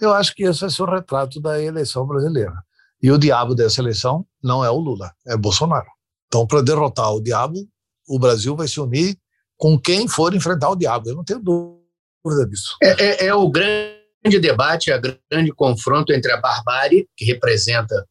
Eu 0.00 0.12
acho 0.12 0.34
que 0.34 0.44
esse 0.44 0.68
ser 0.70 0.82
o 0.82 0.86
retrato 0.86 1.40
da 1.40 1.60
eleição 1.60 2.06
brasileira. 2.06 2.54
E 3.02 3.10
o 3.10 3.18
diabo 3.18 3.54
dessa 3.54 3.80
eleição 3.80 4.26
não 4.42 4.64
é 4.64 4.70
o 4.70 4.78
Lula, 4.78 5.12
é 5.26 5.36
Bolsonaro. 5.36 5.88
Então, 6.26 6.46
para 6.46 6.62
derrotar 6.62 7.12
o 7.12 7.22
diabo, 7.22 7.68
o 8.10 8.18
Brasil 8.18 8.56
vai 8.56 8.66
se 8.66 8.80
unir 8.80 9.16
com 9.56 9.78
quem 9.78 10.08
for 10.08 10.34
enfrentar 10.34 10.68
o 10.70 10.76
diabo. 10.76 11.08
Eu 11.08 11.14
não 11.14 11.24
tenho 11.24 11.38
dúvida 11.38 12.44
disso. 12.48 12.76
É, 12.82 13.04
é, 13.04 13.26
é 13.26 13.34
o 13.34 13.48
grande 13.48 14.40
debate, 14.40 14.90
a 14.90 14.98
grande 14.98 15.52
confronto 15.54 16.12
entre 16.12 16.32
a 16.32 16.40
barbárie, 16.40 17.08
que 17.16 17.24
representa 17.24 18.04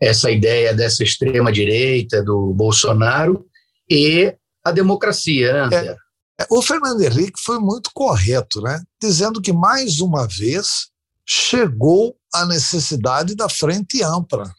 essa 0.00 0.28
ideia 0.28 0.74
dessa 0.74 1.04
extrema-direita 1.04 2.22
do 2.22 2.52
Bolsonaro, 2.52 3.46
e 3.88 4.34
a 4.64 4.72
democracia, 4.72 5.68
né, 5.68 5.76
é, 5.76 5.96
é, 6.40 6.46
O 6.50 6.60
Fernando 6.60 7.00
Henrique 7.00 7.40
foi 7.40 7.60
muito 7.60 7.90
correto, 7.94 8.60
né? 8.60 8.82
dizendo 9.00 9.40
que, 9.40 9.52
mais 9.52 10.00
uma 10.00 10.26
vez, 10.26 10.88
chegou 11.24 12.16
a 12.34 12.44
necessidade 12.44 13.36
da 13.36 13.48
frente 13.48 14.02
ampla. 14.02 14.52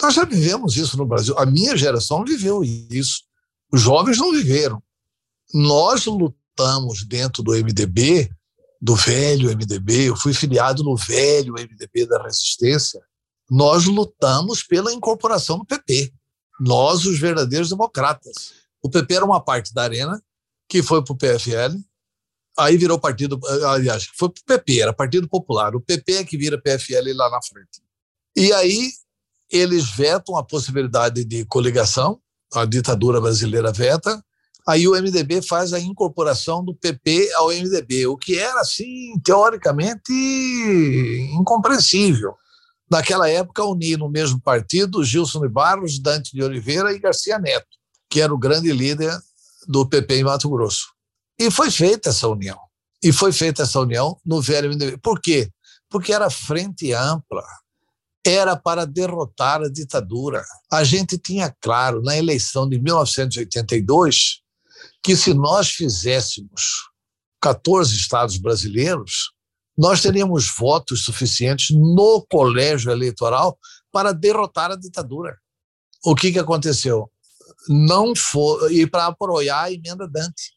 Nós 0.00 0.14
já 0.14 0.24
vivemos 0.24 0.76
isso 0.76 0.96
no 0.96 1.06
Brasil. 1.06 1.36
A 1.36 1.44
minha 1.44 1.76
geração 1.76 2.24
viveu 2.24 2.62
isso. 2.62 3.26
Os 3.72 3.80
jovens 3.80 4.18
não 4.18 4.32
viveram. 4.32 4.82
Nós 5.52 6.06
lutamos 6.06 7.04
dentro 7.04 7.42
do 7.42 7.52
MDB, 7.52 8.30
do 8.80 8.94
velho 8.94 9.50
MDB, 9.50 10.08
eu 10.08 10.16
fui 10.16 10.34
filiado 10.34 10.84
no 10.84 10.96
velho 10.96 11.54
MDB 11.54 12.06
da 12.06 12.22
Resistência. 12.22 13.00
Nós 13.50 13.84
lutamos 13.84 14.62
pela 14.62 14.92
incorporação 14.92 15.58
do 15.58 15.64
PP. 15.64 16.12
Nós, 16.60 17.04
os 17.04 17.18
verdadeiros 17.18 17.68
democratas. 17.68 18.52
O 18.82 18.90
PP 18.90 19.14
era 19.14 19.24
uma 19.24 19.40
parte 19.40 19.72
da 19.72 19.82
Arena, 19.82 20.22
que 20.68 20.82
foi 20.82 21.02
para 21.02 21.12
o 21.12 21.16
PFL, 21.16 21.76
aí 22.56 22.76
virou 22.76 22.98
partido, 22.98 23.38
aliás, 23.66 24.08
foi 24.16 24.30
para 24.30 24.40
o 24.40 24.44
PP, 24.44 24.80
era 24.80 24.92
Partido 24.92 25.28
Popular. 25.28 25.76
O 25.76 25.80
PP 25.80 26.12
é 26.14 26.24
que 26.24 26.38
vira 26.38 26.60
PFL 26.60 27.12
lá 27.14 27.30
na 27.30 27.40
frente. 27.42 27.82
E 28.34 28.52
aí 28.52 28.90
eles 29.50 29.90
vetam 29.90 30.36
a 30.36 30.44
possibilidade 30.44 31.24
de 31.24 31.44
coligação, 31.44 32.20
a 32.54 32.64
ditadura 32.64 33.20
brasileira 33.20 33.72
veta, 33.72 34.22
aí 34.66 34.86
o 34.88 34.92
MDB 34.92 35.42
faz 35.42 35.72
a 35.72 35.80
incorporação 35.80 36.64
do 36.64 36.74
PP 36.74 37.32
ao 37.34 37.48
MDB, 37.48 38.06
o 38.06 38.16
que 38.16 38.38
era, 38.38 38.60
assim, 38.60 39.18
teoricamente 39.24 40.12
incompreensível. 41.32 42.34
Naquela 42.90 43.28
época, 43.28 43.64
unir 43.64 43.98
no 43.98 44.08
mesmo 44.08 44.40
partido 44.40 45.02
Gilson 45.02 45.40
de 45.40 45.48
Barros, 45.48 45.98
Dante 45.98 46.32
de 46.32 46.42
Oliveira 46.42 46.92
e 46.92 46.98
Garcia 46.98 47.38
Neto 47.38 47.76
que 48.08 48.20
era 48.20 48.32
o 48.32 48.38
grande 48.38 48.72
líder 48.72 49.12
do 49.66 49.86
PP 49.86 50.16
em 50.16 50.24
Mato 50.24 50.48
Grosso. 50.48 50.86
E 51.38 51.50
foi 51.50 51.70
feita 51.70 52.10
essa 52.10 52.28
união. 52.28 52.58
E 53.02 53.12
foi 53.12 53.32
feita 53.32 53.62
essa 53.62 53.80
união 53.80 54.18
no 54.24 54.40
velho 54.40 54.70
MDB. 54.70 54.96
Por 54.98 55.20
quê? 55.20 55.50
Porque 55.90 56.12
era 56.12 56.30
frente 56.30 56.92
ampla, 56.92 57.44
era 58.26 58.56
para 58.56 58.86
derrotar 58.86 59.62
a 59.62 59.68
ditadura. 59.68 60.44
A 60.70 60.84
gente 60.84 61.16
tinha 61.16 61.54
claro 61.60 62.02
na 62.02 62.16
eleição 62.16 62.68
de 62.68 62.80
1982 62.80 64.40
que 65.02 65.16
se 65.16 65.32
nós 65.32 65.70
fizéssemos 65.70 66.90
14 67.40 67.94
estados 67.94 68.36
brasileiros, 68.38 69.32
nós 69.78 70.02
teríamos 70.02 70.50
votos 70.56 71.04
suficientes 71.04 71.70
no 71.70 72.26
colégio 72.28 72.90
eleitoral 72.90 73.58
para 73.92 74.12
derrotar 74.12 74.70
a 74.70 74.76
ditadura. 74.76 75.36
O 76.04 76.14
que, 76.14 76.32
que 76.32 76.38
aconteceu? 76.38 77.10
não 77.68 78.14
for 78.14 78.70
e 78.72 78.86
para 78.86 79.06
apoiar 79.06 79.62
a 79.62 79.72
emenda 79.72 80.08
Dante. 80.08 80.54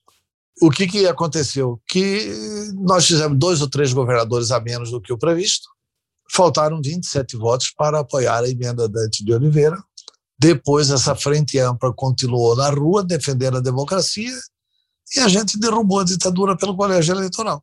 O 0.61 0.69
que, 0.69 0.87
que 0.87 1.07
aconteceu? 1.07 1.81
Que 1.87 2.27
nós 2.75 3.07
fizemos 3.07 3.37
dois 3.37 3.61
ou 3.61 3.69
três 3.69 3.93
governadores 3.93 4.51
a 4.51 4.59
menos 4.59 4.91
do 4.91 4.99
que 4.99 5.13
o 5.13 5.17
previsto, 5.17 5.69
faltaram 6.31 6.81
27 6.81 7.37
votos 7.37 7.71
para 7.71 7.99
apoiar 7.99 8.43
a 8.43 8.49
emenda 8.49 8.87
Dante 8.87 9.23
de 9.23 9.33
Oliveira. 9.33 9.77
Depois, 10.37 10.89
essa 10.89 11.15
frente 11.15 11.59
ampla 11.59 11.93
continuou 11.93 12.55
na 12.55 12.69
rua 12.69 13.03
defendendo 13.03 13.57
a 13.57 13.61
democracia 13.61 14.33
e 15.15 15.19
a 15.19 15.27
gente 15.27 15.59
derrubou 15.59 15.99
a 15.99 16.05
ditadura 16.05 16.55
pelo 16.55 16.75
colégio 16.75 17.13
eleitoral. 17.15 17.61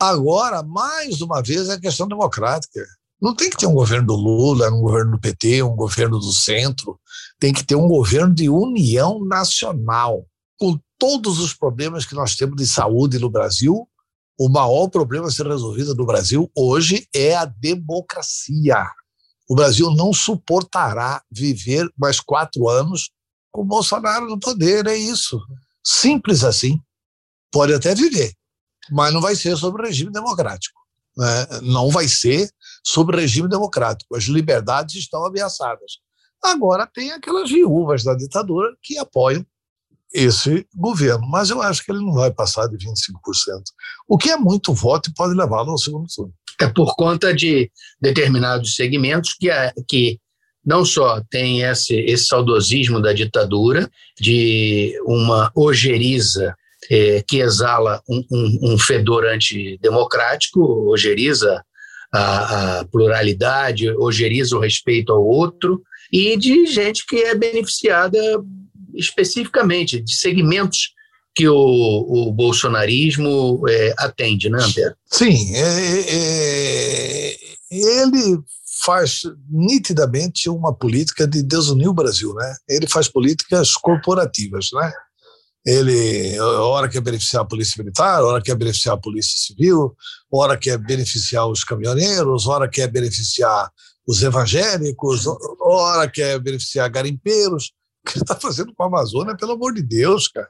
Agora, 0.00 0.62
mais 0.62 1.20
uma 1.20 1.42
vez, 1.42 1.68
é 1.68 1.74
a 1.74 1.80
questão 1.80 2.06
democrática. 2.06 2.86
Não 3.20 3.34
tem 3.34 3.50
que 3.50 3.56
ter 3.56 3.66
um 3.66 3.74
governo 3.74 4.06
do 4.06 4.14
Lula, 4.14 4.70
um 4.70 4.80
governo 4.80 5.12
do 5.12 5.20
PT, 5.20 5.62
um 5.64 5.74
governo 5.74 6.18
do 6.20 6.32
centro. 6.32 6.98
Tem 7.38 7.52
que 7.52 7.64
ter 7.64 7.74
um 7.74 7.88
governo 7.88 8.32
de 8.32 8.48
união 8.48 9.24
nacional. 9.24 10.24
Com 10.56 10.78
todos 10.96 11.40
os 11.40 11.52
problemas 11.52 12.06
que 12.06 12.14
nós 12.14 12.36
temos 12.36 12.56
de 12.56 12.66
saúde 12.66 13.18
no 13.18 13.28
Brasil, 13.28 13.88
o 14.38 14.48
maior 14.48 14.88
problema 14.88 15.26
a 15.26 15.30
ser 15.30 15.46
resolvido 15.46 15.94
no 15.96 16.06
Brasil 16.06 16.50
hoje 16.54 17.08
é 17.12 17.34
a 17.34 17.44
democracia. 17.44 18.86
O 19.48 19.54
Brasil 19.54 19.90
não 19.90 20.12
suportará 20.12 21.22
viver 21.30 21.90
mais 21.98 22.20
quatro 22.20 22.68
anos 22.68 23.10
com 23.50 23.64
Bolsonaro 23.64 24.28
no 24.28 24.38
poder, 24.38 24.86
é 24.86 24.96
isso. 24.96 25.40
Simples 25.84 26.44
assim. 26.44 26.78
Pode 27.50 27.72
até 27.72 27.94
viver, 27.94 28.32
mas 28.90 29.12
não 29.12 29.20
vai 29.20 29.34
ser 29.34 29.56
sobre 29.56 29.86
regime 29.86 30.12
democrático. 30.12 30.78
Né? 31.16 31.46
Não 31.62 31.90
vai 31.90 32.06
ser 32.06 32.48
sobre 32.86 33.20
regime 33.20 33.48
democrático. 33.48 34.14
As 34.14 34.24
liberdades 34.24 34.96
estão 34.96 35.24
ameaçadas. 35.24 35.98
Agora 36.44 36.86
tem 36.86 37.10
aquelas 37.10 37.50
viúvas 37.50 38.04
da 38.04 38.14
ditadura 38.14 38.76
que 38.82 38.98
apoiam 38.98 39.44
esse 40.12 40.66
governo, 40.74 41.26
mas 41.28 41.50
eu 41.50 41.60
acho 41.60 41.84
que 41.84 41.92
ele 41.92 42.00
não 42.00 42.14
vai 42.14 42.30
passar 42.32 42.66
de 42.66 42.76
25%, 42.76 42.90
o 44.08 44.16
que 44.16 44.30
é 44.30 44.36
muito 44.36 44.72
voto 44.72 45.10
e 45.10 45.14
pode 45.14 45.34
levá-lo 45.34 45.70
ao 45.70 45.78
segundo 45.78 46.06
turno. 46.14 46.32
É 46.60 46.66
por 46.66 46.96
conta 46.96 47.32
de 47.32 47.70
determinados 48.00 48.74
segmentos 48.74 49.34
que, 49.38 49.48
é, 49.48 49.72
que 49.86 50.18
não 50.64 50.84
só 50.84 51.22
tem 51.30 51.62
esse, 51.62 51.94
esse 51.94 52.26
saudosismo 52.26 53.00
da 53.00 53.12
ditadura, 53.12 53.88
de 54.20 54.98
uma 55.04 55.52
ojeriza 55.54 56.54
é, 56.90 57.22
que 57.26 57.38
exala 57.38 58.02
um, 58.08 58.24
um, 58.30 58.58
um, 58.72 58.78
fedor 58.78 59.26
antidemocrático, 59.26 60.60
ojeriza 60.90 61.62
a, 62.12 62.80
a 62.80 62.84
pluralidade, 62.86 63.90
ojeriza 63.90 64.56
o 64.56 64.60
respeito 64.60 65.12
ao 65.12 65.24
outro, 65.24 65.82
e 66.12 66.36
de 66.36 66.66
gente 66.66 67.04
que 67.06 67.16
é 67.16 67.34
beneficiada 67.34 68.18
especificamente, 68.98 70.00
de 70.00 70.14
segmentos 70.14 70.92
que 71.34 71.48
o, 71.48 71.54
o 71.54 72.32
bolsonarismo 72.32 73.62
é, 73.68 73.94
atende, 73.96 74.50
né, 74.50 74.58
Antero? 74.60 74.94
Sim, 75.06 75.54
é, 75.54 76.00
é, 76.10 77.36
ele 77.70 78.38
faz 78.84 79.22
nitidamente 79.48 80.48
uma 80.48 80.74
política 80.74 81.26
de 81.26 81.42
desunir 81.42 81.88
o 81.88 81.94
Brasil, 81.94 82.34
né? 82.34 82.56
Ele 82.68 82.88
faz 82.88 83.08
políticas 83.08 83.74
corporativas, 83.74 84.68
né? 84.72 84.92
Ele, 85.66 86.38
hora 86.40 86.88
quer 86.88 87.00
beneficiar 87.00 87.42
a 87.42 87.46
polícia 87.46 87.82
militar, 87.82 88.22
hora 88.22 88.42
quer 88.42 88.54
beneficiar 88.54 88.94
a 88.94 89.00
polícia 89.00 89.38
civil, 89.38 89.94
hora 90.32 90.56
quer 90.56 90.78
beneficiar 90.78 91.46
os 91.46 91.62
caminhoneiros, 91.62 92.46
hora 92.46 92.68
quer 92.68 92.88
beneficiar 92.88 93.70
os 94.06 94.22
evangélicos, 94.22 95.24
hora 95.60 96.08
quer 96.10 96.38
beneficiar 96.40 96.88
garimpeiros. 96.88 97.72
Que 98.08 98.16
ele 98.16 98.24
está 98.24 98.34
fazendo 98.34 98.74
com 98.74 98.82
a 98.82 98.86
Amazônia, 98.86 99.36
pelo 99.36 99.52
amor 99.52 99.74
de 99.74 99.82
Deus, 99.82 100.28
cara? 100.28 100.48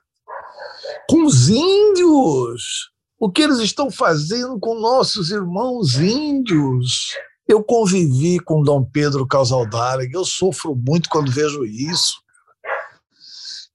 Com 1.10 1.24
os 1.24 1.48
índios! 1.48 2.90
O 3.18 3.28
que 3.28 3.42
eles 3.42 3.58
estão 3.58 3.90
fazendo 3.90 4.60
com 4.60 4.78
nossos 4.78 5.32
irmãos 5.32 5.96
índios? 5.96 7.08
Eu 7.48 7.64
convivi 7.64 8.38
com 8.38 8.62
Dom 8.62 8.84
Pedro 8.84 9.26
Casaldário, 9.26 10.08
eu 10.12 10.24
sofro 10.24 10.76
muito 10.76 11.08
quando 11.08 11.32
vejo 11.32 11.64
isso. 11.64 12.22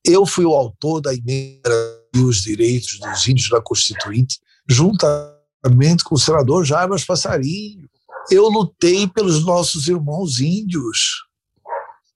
Eu 0.05 0.25
fui 0.25 0.45
o 0.45 0.53
autor 0.53 1.01
da 1.01 1.13
emenda 1.13 1.69
e 2.15 2.19
os 2.19 2.41
direitos 2.41 2.99
dos 2.99 3.27
índios 3.27 3.49
da 3.49 3.61
Constituinte, 3.61 4.39
juntamente 4.69 6.03
com 6.05 6.15
o 6.15 6.19
senador 6.19 6.63
Jarbas 6.63 7.03
Passarinho. 7.03 7.89
Eu 8.31 8.47
lutei 8.47 9.07
pelos 9.07 9.43
nossos 9.43 9.87
irmãos 9.87 10.39
índios. 10.39 11.25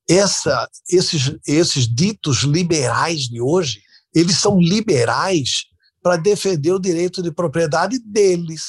Essa, 0.07 0.69
esses, 0.89 1.37
esses 1.45 1.87
ditos 1.87 2.43
liberais 2.43 3.23
de 3.23 3.41
hoje, 3.41 3.81
eles 4.13 4.37
são 4.37 4.59
liberais 4.59 5.65
para 6.01 6.15
defender 6.15 6.71
o 6.71 6.79
direito 6.79 7.21
de 7.21 7.31
propriedade 7.31 7.99
deles, 7.99 8.63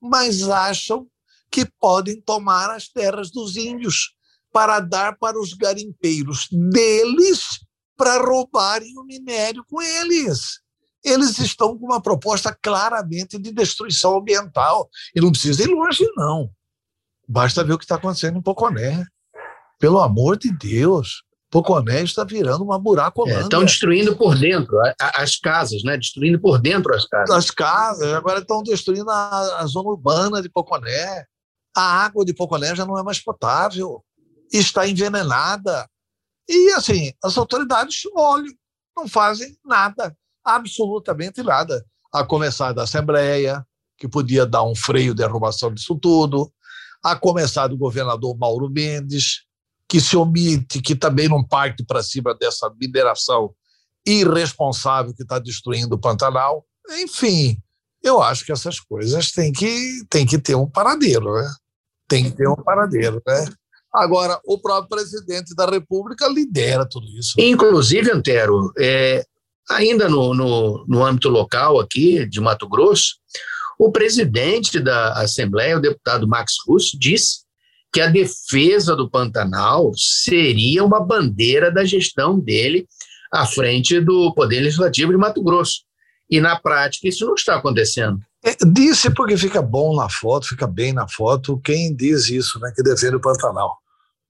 mas 0.00 0.48
acham 0.48 1.06
que 1.50 1.66
podem 1.78 2.20
tomar 2.20 2.70
as 2.70 2.88
terras 2.88 3.30
dos 3.30 3.56
índios 3.56 4.14
para 4.52 4.80
dar 4.80 5.16
para 5.18 5.38
os 5.38 5.52
garimpeiros 5.52 6.48
deles 6.50 7.60
para 7.96 8.18
roubarem 8.18 8.96
o 8.98 9.04
minério 9.04 9.62
com 9.68 9.82
eles. 9.82 10.60
Eles 11.04 11.38
estão 11.38 11.76
com 11.76 11.84
uma 11.84 12.00
proposta 12.00 12.56
claramente 12.62 13.38
de 13.38 13.52
destruição 13.52 14.16
ambiental. 14.16 14.88
E 15.14 15.20
não 15.20 15.30
precisa 15.30 15.62
ir 15.62 15.66
longe, 15.66 16.06
não. 16.16 16.50
Basta 17.28 17.62
ver 17.62 17.74
o 17.74 17.78
que 17.78 17.84
está 17.84 17.96
acontecendo 17.96 18.38
em 18.38 18.42
Poconé. 18.42 19.04
Pelo 19.80 19.98
amor 19.98 20.36
de 20.36 20.52
Deus. 20.52 21.24
Poconé 21.50 22.02
está 22.02 22.22
virando 22.22 22.62
uma 22.62 22.78
buracolândia. 22.78 23.40
É, 23.40 23.42
estão 23.42 23.64
destruindo 23.64 24.16
por 24.16 24.38
dentro 24.38 24.78
as 25.00 25.36
casas, 25.36 25.82
né? 25.82 25.96
Destruindo 25.96 26.38
por 26.38 26.60
dentro 26.60 26.94
as 26.94 27.04
casas. 27.06 27.34
As 27.34 27.50
casas, 27.50 28.12
agora 28.12 28.38
estão 28.38 28.62
destruindo 28.62 29.10
a, 29.10 29.60
a 29.60 29.66
zona 29.66 29.88
urbana 29.88 30.40
de 30.40 30.48
Poconé. 30.48 31.24
A 31.76 32.04
água 32.04 32.24
de 32.24 32.32
Poconé 32.32 32.76
já 32.76 32.86
não 32.86 32.96
é 32.96 33.02
mais 33.02 33.18
potável, 33.18 34.04
está 34.52 34.86
envenenada. 34.86 35.88
E, 36.48 36.72
assim, 36.72 37.12
as 37.22 37.36
autoridades 37.36 38.02
olham, 38.14 38.52
não 38.96 39.08
fazem 39.08 39.56
nada, 39.64 40.16
absolutamente 40.44 41.42
nada. 41.42 41.84
A 42.12 42.24
começar 42.24 42.72
da 42.72 42.84
Assembleia, 42.84 43.64
que 43.98 44.08
podia 44.08 44.46
dar 44.46 44.62
um 44.62 44.74
freio 44.74 45.14
de 45.14 45.24
arrumação 45.24 45.72
disso 45.72 45.96
tudo, 45.96 46.52
a 47.02 47.16
começar 47.16 47.66
do 47.66 47.76
governador 47.76 48.36
Mauro 48.36 48.68
Mendes, 48.68 49.49
que 49.90 50.00
se 50.00 50.16
omite, 50.16 50.80
que 50.80 50.94
também 50.94 51.28
não 51.28 51.42
parte 51.42 51.84
para 51.84 52.00
cima 52.00 52.32
dessa 52.32 52.72
mineração 52.80 53.52
irresponsável 54.06 55.12
que 55.12 55.24
está 55.24 55.40
destruindo 55.40 55.96
o 55.96 55.98
Pantanal. 55.98 56.64
Enfim, 57.02 57.58
eu 58.00 58.22
acho 58.22 58.46
que 58.46 58.52
essas 58.52 58.78
coisas 58.78 59.32
têm 59.32 59.52
que, 59.52 60.04
têm 60.08 60.24
que 60.24 60.38
ter 60.38 60.54
um 60.54 60.70
paradeiro, 60.70 61.34
né? 61.34 61.50
Tem 62.06 62.22
que 62.22 62.36
ter 62.36 62.48
um 62.48 62.54
paradeiro, 62.54 63.20
né? 63.26 63.46
Agora, 63.92 64.40
o 64.46 64.60
próprio 64.60 64.88
presidente 64.88 65.56
da 65.56 65.68
República 65.68 66.28
lidera 66.28 66.88
tudo 66.88 67.06
isso. 67.18 67.34
Inclusive, 67.36 68.12
Antero, 68.12 68.72
é, 68.78 69.24
ainda 69.68 70.08
no, 70.08 70.32
no, 70.32 70.84
no 70.86 71.04
âmbito 71.04 71.28
local 71.28 71.80
aqui 71.80 72.24
de 72.28 72.40
Mato 72.40 72.68
Grosso, 72.68 73.16
o 73.76 73.90
presidente 73.90 74.78
da 74.78 75.14
Assembleia, 75.14 75.78
o 75.78 75.80
deputado 75.80 76.28
Max 76.28 76.54
Russo, 76.64 76.96
disse 76.96 77.40
que 77.92 78.00
a 78.00 78.08
defesa 78.08 78.94
do 78.94 79.10
Pantanal 79.10 79.90
seria 79.96 80.84
uma 80.84 81.00
bandeira 81.00 81.70
da 81.70 81.84
gestão 81.84 82.38
dele 82.38 82.86
à 83.32 83.46
frente 83.46 84.00
do 84.00 84.32
Poder 84.34 84.60
Legislativo 84.60 85.12
de 85.12 85.18
Mato 85.18 85.42
Grosso. 85.42 85.82
E, 86.30 86.40
na 86.40 86.58
prática, 86.58 87.08
isso 87.08 87.26
não 87.26 87.34
está 87.34 87.56
acontecendo. 87.56 88.20
É, 88.44 88.56
disse 88.64 89.10
porque 89.10 89.36
fica 89.36 89.60
bom 89.60 89.94
na 89.94 90.08
foto, 90.08 90.48
fica 90.48 90.66
bem 90.66 90.92
na 90.92 91.06
foto, 91.08 91.60
quem 91.62 91.94
diz 91.94 92.30
isso, 92.30 92.58
né, 92.60 92.72
que 92.74 92.82
defende 92.82 93.16
o 93.16 93.20
Pantanal. 93.20 93.76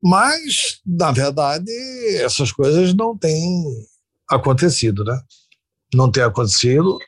Mas, 0.03 0.81
na 0.85 1.13
verdade, 1.13 1.71
essas 2.17 2.51
coisas 2.51 2.95
não 2.95 3.17
têm 3.17 3.65
acontecido, 4.29 5.05
né? 5.05 5.21
Não 5.93 6.11
tem 6.11 6.23
acontecido. 6.23 6.99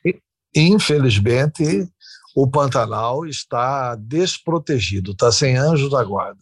Infelizmente, 0.55 1.89
o 2.35 2.49
Pantanal 2.49 3.27
está 3.27 3.95
desprotegido, 3.95 5.13
está 5.13 5.31
sem 5.31 5.57
anjo 5.57 5.91
da 5.91 6.03
guarda. 6.03 6.41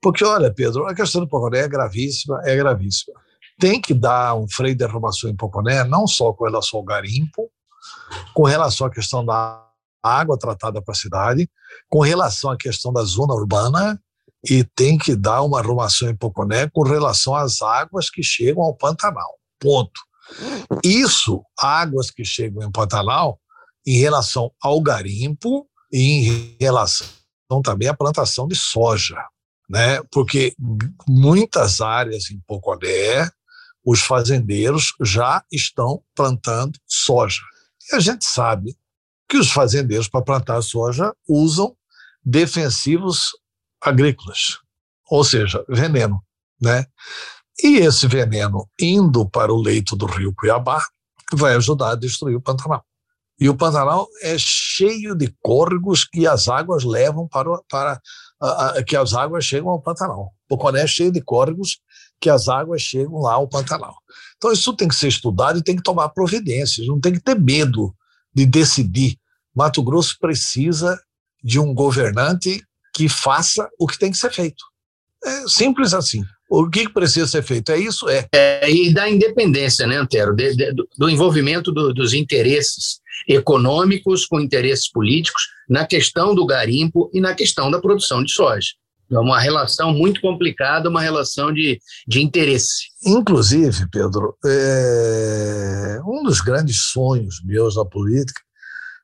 Porque, 0.00 0.24
olha, 0.24 0.52
Pedro, 0.52 0.86
a 0.86 0.94
questão 0.94 1.20
do 1.20 1.28
Poconé 1.28 1.60
é 1.60 1.68
gravíssima, 1.68 2.40
é 2.44 2.56
gravíssima. 2.56 3.18
Tem 3.58 3.80
que 3.80 3.94
dar 3.94 4.34
um 4.34 4.48
freio 4.48 4.76
de 4.76 4.84
arrumação 4.84 5.28
em 5.30 5.36
Poconé, 5.36 5.84
não 5.84 6.06
só 6.06 6.32
com 6.32 6.44
relação 6.44 6.78
ao 6.78 6.84
garimpo, 6.84 7.50
com 8.34 8.44
relação 8.44 8.86
à 8.86 8.90
questão 8.90 9.24
da 9.24 9.64
água 10.02 10.38
tratada 10.38 10.80
para 10.80 10.92
a 10.92 10.96
cidade, 10.96 11.50
com 11.88 12.00
relação 12.00 12.50
à 12.50 12.56
questão 12.56 12.92
da 12.92 13.02
zona 13.02 13.34
urbana, 13.34 14.00
e 14.48 14.62
tem 14.62 14.96
que 14.96 15.16
dar 15.16 15.42
uma 15.42 15.58
arrumação 15.58 16.08
em 16.08 16.16
Poconé 16.16 16.68
com 16.72 16.82
relação 16.82 17.34
às 17.34 17.60
águas 17.60 18.08
que 18.08 18.22
chegam 18.22 18.62
ao 18.62 18.74
Pantanal. 18.74 19.36
Ponto. 19.58 20.00
Isso, 20.84 21.42
águas 21.58 22.10
que 22.10 22.24
chegam 22.24 22.62
em 22.62 22.70
Pantanal, 22.70 23.40
em 23.88 23.98
relação 23.98 24.52
ao 24.60 24.82
garimpo 24.82 25.66
e 25.90 26.28
em 26.28 26.56
relação 26.60 27.06
também 27.64 27.88
à 27.88 27.94
plantação 27.94 28.46
de 28.46 28.54
soja, 28.54 29.16
né? 29.66 30.02
Porque 30.12 30.54
muitas 31.08 31.80
áreas 31.80 32.30
em 32.30 32.38
Poconé, 32.46 33.30
os 33.82 34.00
fazendeiros 34.00 34.92
já 35.00 35.42
estão 35.50 36.02
plantando 36.14 36.78
soja. 36.86 37.40
E 37.90 37.96
a 37.96 38.00
gente 38.00 38.26
sabe 38.26 38.76
que 39.26 39.38
os 39.38 39.50
fazendeiros, 39.50 40.06
para 40.06 40.22
plantar 40.22 40.60
soja, 40.60 41.14
usam 41.26 41.74
defensivos 42.22 43.30
agrícolas, 43.80 44.58
ou 45.10 45.24
seja, 45.24 45.64
veneno. 45.66 46.22
Né? 46.60 46.84
E 47.62 47.78
esse 47.78 48.06
veneno, 48.06 48.68
indo 48.78 49.26
para 49.26 49.50
o 49.50 49.62
leito 49.62 49.96
do 49.96 50.04
rio 50.04 50.34
Cuiabá, 50.34 50.84
vai 51.32 51.54
ajudar 51.54 51.92
a 51.92 51.96
destruir 51.96 52.36
o 52.36 52.40
Pantanal. 52.42 52.84
E 53.40 53.48
o 53.48 53.56
Pantanal 53.56 54.08
é 54.22 54.36
cheio 54.36 55.14
de 55.14 55.32
córregos 55.40 56.04
que 56.04 56.26
as 56.26 56.48
águas 56.48 56.84
levam 56.84 57.28
para, 57.28 57.50
para 57.70 58.00
a, 58.40 58.66
a, 58.78 58.82
que 58.82 58.96
as 58.96 59.14
águas 59.14 59.44
chegam 59.44 59.70
ao 59.70 59.80
Pantanal. 59.80 60.32
Poconé 60.48 60.82
é 60.82 60.86
cheio 60.86 61.12
de 61.12 61.20
córregos 61.20 61.78
que 62.20 62.28
as 62.28 62.48
águas 62.48 62.82
chegam 62.82 63.20
lá 63.20 63.34
ao 63.34 63.48
Pantanal. 63.48 63.94
Então 64.36 64.52
isso 64.52 64.74
tem 64.74 64.88
que 64.88 64.94
ser 64.94 65.08
estudado 65.08 65.58
e 65.58 65.62
tem 65.62 65.76
que 65.76 65.82
tomar 65.82 66.08
providências, 66.08 66.86
não 66.86 67.00
tem 67.00 67.12
que 67.12 67.20
ter 67.20 67.38
medo 67.38 67.94
de 68.34 68.44
decidir. 68.44 69.16
Mato 69.54 69.82
Grosso 69.82 70.16
precisa 70.18 71.00
de 71.42 71.60
um 71.60 71.72
governante 71.72 72.62
que 72.92 73.08
faça 73.08 73.68
o 73.78 73.86
que 73.86 73.98
tem 73.98 74.10
que 74.10 74.18
ser 74.18 74.32
feito. 74.32 74.64
É 75.24 75.48
simples 75.48 75.94
assim. 75.94 76.24
O 76.50 76.68
que 76.68 76.88
precisa 76.88 77.26
ser 77.26 77.42
feito? 77.42 77.70
É 77.70 77.78
isso? 77.78 78.08
É. 78.08 78.26
é 78.32 78.70
e 78.70 78.92
da 78.92 79.08
independência, 79.08 79.86
né, 79.86 79.96
Antero? 79.96 80.34
De, 80.34 80.56
de, 80.56 80.72
do 80.96 81.08
envolvimento 81.08 81.70
do, 81.70 81.92
dos 81.92 82.14
interesses 82.14 83.00
econômicos 83.26 84.26
com 84.26 84.40
interesses 84.40 84.90
políticos 84.90 85.42
na 85.68 85.86
questão 85.86 86.34
do 86.34 86.46
garimpo 86.46 87.10
e 87.12 87.20
na 87.20 87.34
questão 87.34 87.70
da 87.70 87.80
produção 87.80 88.22
de 88.22 88.32
soja. 88.32 88.68
É 89.10 89.18
uma 89.18 89.40
relação 89.40 89.92
muito 89.92 90.20
complicada, 90.20 90.90
uma 90.90 91.00
relação 91.00 91.52
de, 91.52 91.80
de 92.06 92.20
interesse. 92.20 92.88
Inclusive, 93.04 93.88
Pedro, 93.90 94.36
é, 94.44 95.98
um 96.06 96.22
dos 96.22 96.42
grandes 96.42 96.82
sonhos 96.92 97.42
meus 97.42 97.76
na 97.76 97.86
política 97.86 98.40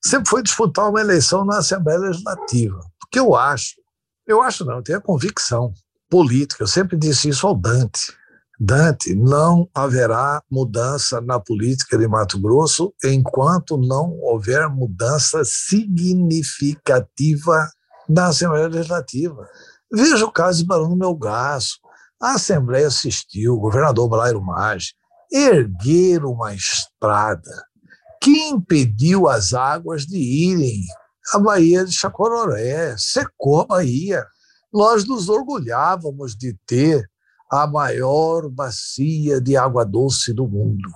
sempre 0.04 0.28
foi 0.28 0.42
disputar 0.42 0.90
uma 0.90 1.00
eleição 1.00 1.44
na 1.44 1.58
Assembleia 1.58 1.98
Legislativa. 2.00 2.78
Porque 3.00 3.18
eu 3.18 3.34
acho, 3.34 3.76
eu 4.26 4.42
acho 4.42 4.64
não, 4.64 4.76
eu 4.76 4.82
tenho 4.82 4.98
a 4.98 5.02
convicção 5.02 5.72
política, 6.10 6.64
eu 6.64 6.68
sempre 6.68 6.98
disse 6.98 7.30
isso 7.30 7.46
ao 7.46 7.56
Dante. 7.56 8.12
Dante, 8.58 9.14
não 9.14 9.68
haverá 9.74 10.42
mudança 10.50 11.20
na 11.20 11.38
política 11.40 11.98
de 11.98 12.06
Mato 12.06 12.40
Grosso 12.40 12.94
enquanto 13.02 13.76
não 13.76 14.16
houver 14.20 14.68
mudança 14.68 15.42
significativa 15.44 17.68
na 18.08 18.28
Assembleia 18.28 18.68
Legislativa. 18.68 19.48
Veja 19.92 20.24
o 20.24 20.32
caso 20.32 20.58
de 20.58 20.66
Barão 20.66 20.88
do 20.88 20.96
Melgaço. 20.96 21.78
A 22.20 22.34
Assembleia 22.34 22.86
assistiu, 22.86 23.54
o 23.54 23.60
governador 23.60 24.08
Blairo 24.08 24.40
Maggi, 24.40 24.94
erguer 25.32 26.24
uma 26.24 26.54
estrada 26.54 27.50
que 28.22 28.30
impediu 28.30 29.28
as 29.28 29.52
águas 29.52 30.06
de 30.06 30.16
irem 30.16 30.80
à 31.32 31.38
Baía 31.38 31.84
de 31.84 31.92
Chacororé, 31.92 32.94
secou 32.96 33.62
a 33.62 33.66
Bahia. 33.66 34.24
Nós 34.72 35.04
nos 35.06 35.28
orgulhávamos 35.28 36.36
de 36.36 36.56
ter 36.66 37.10
a 37.54 37.68
maior 37.68 38.48
bacia 38.48 39.40
de 39.40 39.56
água 39.56 39.84
doce 39.84 40.32
do 40.32 40.48
mundo. 40.48 40.90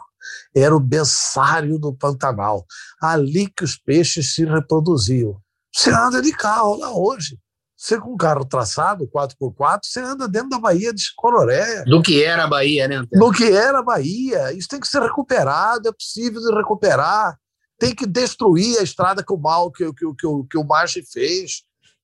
Era 0.55 0.75
o 0.75 0.81
berçário 0.81 1.79
do 1.79 1.95
Pantanal, 1.95 2.67
ali 3.01 3.49
que 3.49 3.63
os 3.63 3.77
peixes 3.77 4.35
se 4.35 4.45
reproduziam. 4.45 5.41
Você 5.73 5.91
anda 5.91 6.21
de 6.21 6.33
carro 6.33 6.77
lá 6.77 6.93
hoje. 6.93 7.39
Você 7.77 7.97
com 8.01 8.15
um 8.15 8.17
carro 8.17 8.45
traçado, 8.45 9.07
4x4, 9.07 9.79
você 9.85 10.01
anda 10.01 10.27
dentro 10.27 10.49
da 10.49 10.59
Baía 10.59 10.93
de 10.93 11.05
Cororé. 11.17 11.85
Do 11.85 12.03
que 12.03 12.25
era 12.25 12.43
a 12.43 12.49
Bahia, 12.49 12.89
né? 12.89 13.05
Do 13.13 13.31
que 13.31 13.45
era 13.45 13.79
a 13.79 13.83
Bahia. 13.83 14.53
Isso 14.53 14.67
tem 14.67 14.81
que 14.81 14.89
ser 14.89 15.01
recuperado, 15.01 15.89
é 15.89 15.93
possível 15.93 16.41
de 16.41 16.53
recuperar. 16.57 17.39
Tem 17.79 17.95
que 17.95 18.05
destruir 18.05 18.81
a 18.81 18.83
estrada 18.83 19.23
que 19.23 19.33
o 19.33 19.39
mal 19.39 19.71
que, 19.71 19.85
que, 19.93 20.07
que, 20.07 20.27
que 20.51 20.59
o 20.59 20.65
Maggi 20.65 21.05
fez. 21.09 21.63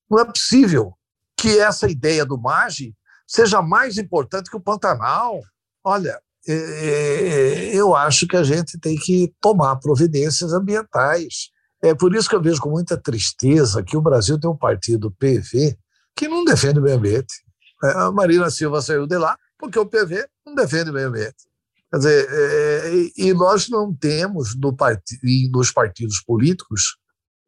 Não 0.08 0.20
é 0.20 0.24
possível 0.24 0.94
que 1.36 1.58
essa 1.58 1.90
ideia 1.90 2.24
do 2.24 2.40
Maggi 2.40 2.94
seja 3.26 3.62
mais 3.62 3.98
importante 3.98 4.50
que 4.50 4.56
o 4.56 4.60
Pantanal. 4.60 5.40
Olha, 5.82 6.20
é, 6.46 6.54
é, 6.54 7.74
eu 7.74 7.94
acho 7.94 8.26
que 8.26 8.36
a 8.36 8.42
gente 8.42 8.78
tem 8.78 8.96
que 8.96 9.32
tomar 9.40 9.76
providências 9.76 10.52
ambientais. 10.52 11.50
É 11.82 11.94
por 11.94 12.14
isso 12.14 12.28
que 12.28 12.36
eu 12.36 12.42
vejo 12.42 12.60
com 12.60 12.70
muita 12.70 12.96
tristeza 12.96 13.82
que 13.82 13.96
o 13.96 14.02
Brasil 14.02 14.38
tem 14.38 14.50
um 14.50 14.56
partido 14.56 15.10
PV 15.10 15.76
que 16.16 16.28
não 16.28 16.44
defende 16.44 16.78
o 16.78 16.82
meio 16.82 16.96
ambiente. 16.96 17.34
É, 17.82 17.90
a 17.92 18.12
Marina 18.12 18.50
Silva 18.50 18.80
saiu 18.80 19.06
de 19.06 19.18
lá 19.18 19.36
porque 19.58 19.78
o 19.78 19.86
PV 19.86 20.26
não 20.46 20.54
defende 20.54 20.90
o 20.90 20.92
meio 20.92 21.08
ambiente. 21.08 21.44
Quer 21.90 21.98
dizer, 21.98 22.28
é, 22.30 22.90
e 23.16 23.32
nós 23.32 23.68
não 23.68 23.94
temos 23.94 24.54
no 24.58 24.74
part... 24.74 25.02
nos 25.50 25.70
partidos 25.70 26.20
políticos 26.20 26.96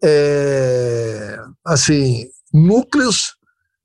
é, 0.02 1.38
assim 1.64 2.28
núcleos 2.52 3.36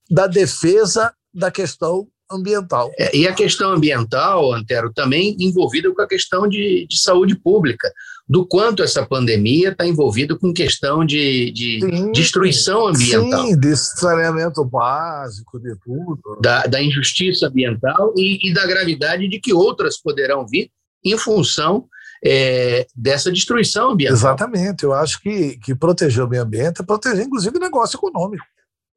da 0.09 0.27
defesa 0.27 1.13
da 1.33 1.51
questão 1.51 2.07
ambiental. 2.31 2.91
É, 2.97 3.15
e 3.15 3.27
a 3.27 3.33
questão 3.33 3.71
ambiental, 3.71 4.53
Antero, 4.53 4.91
também 4.93 5.35
envolvida 5.39 5.93
com 5.93 6.01
a 6.01 6.07
questão 6.07 6.47
de, 6.47 6.87
de 6.87 6.97
saúde 6.97 7.35
pública, 7.35 7.91
do 8.27 8.45
quanto 8.47 8.81
essa 8.81 9.05
pandemia 9.05 9.69
está 9.69 9.85
envolvida 9.85 10.37
com 10.37 10.53
questão 10.53 11.05
de, 11.05 11.51
de 11.51 11.79
sim, 11.81 12.11
destruição 12.13 12.87
ambiental. 12.87 13.45
Sim, 13.45 13.59
de 13.59 13.75
saneamento 13.75 14.63
básico, 14.63 15.59
de 15.59 15.75
tudo. 15.83 16.39
Da, 16.41 16.65
da 16.65 16.81
injustiça 16.81 17.47
ambiental 17.47 18.13
e, 18.15 18.49
e, 18.49 18.53
da 18.53 18.65
gravidade 18.65 19.27
de 19.27 19.39
que 19.39 19.53
outras 19.53 19.97
poderão 20.01 20.47
vir 20.47 20.71
em 21.03 21.17
função 21.17 21.85
é, 22.23 22.85
dessa 22.95 23.31
destruição 23.31 23.91
ambiental. 23.91 24.15
Exatamente, 24.15 24.83
eu 24.83 24.93
acho 24.93 25.19
que, 25.19 25.57
que 25.57 25.75
proteger 25.75 26.23
o 26.23 26.29
meio 26.29 26.43
ambiente 26.43 26.81
é 26.81 26.85
proteger, 26.85 27.25
inclusive, 27.25 27.57
o 27.57 27.61
negócio 27.61 27.97
econômico. 27.97 28.45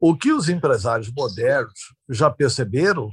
O 0.01 0.17
que 0.17 0.33
os 0.33 0.49
empresários 0.49 1.11
modernos 1.13 1.73
já 2.09 2.31
perceberam 2.31 3.11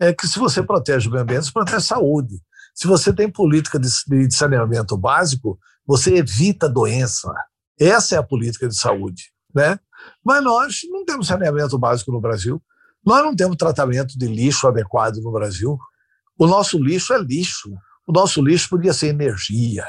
é 0.00 0.12
que 0.12 0.26
se 0.26 0.38
você 0.38 0.62
protege 0.62 1.08
o 1.08 1.10
meio 1.10 1.22
ambiente, 1.22 1.44
você 1.46 1.52
protege 1.52 1.76
a 1.76 1.80
saúde. 1.80 2.40
Se 2.74 2.86
você 2.86 3.12
tem 3.12 3.30
política 3.30 3.78
de, 3.78 3.88
de 4.08 4.34
saneamento 4.34 4.96
básico, 4.96 5.58
você 5.86 6.16
evita 6.16 6.68
doença. 6.68 7.32
Essa 7.78 8.16
é 8.16 8.18
a 8.18 8.22
política 8.22 8.66
de 8.66 8.76
saúde. 8.76 9.32
Né? 9.54 9.78
Mas 10.24 10.42
nós 10.42 10.80
não 10.90 11.04
temos 11.04 11.28
saneamento 11.28 11.78
básico 11.78 12.10
no 12.10 12.20
Brasil. 12.20 12.60
Nós 13.04 13.22
não 13.22 13.36
temos 13.36 13.56
tratamento 13.56 14.18
de 14.18 14.26
lixo 14.26 14.66
adequado 14.66 15.16
no 15.18 15.30
Brasil. 15.30 15.78
O 16.38 16.46
nosso 16.46 16.78
lixo 16.78 17.12
é 17.12 17.18
lixo. 17.18 17.70
O 18.06 18.12
nosso 18.12 18.42
lixo 18.42 18.68
podia 18.70 18.92
ser 18.92 19.08
energia. 19.08 19.86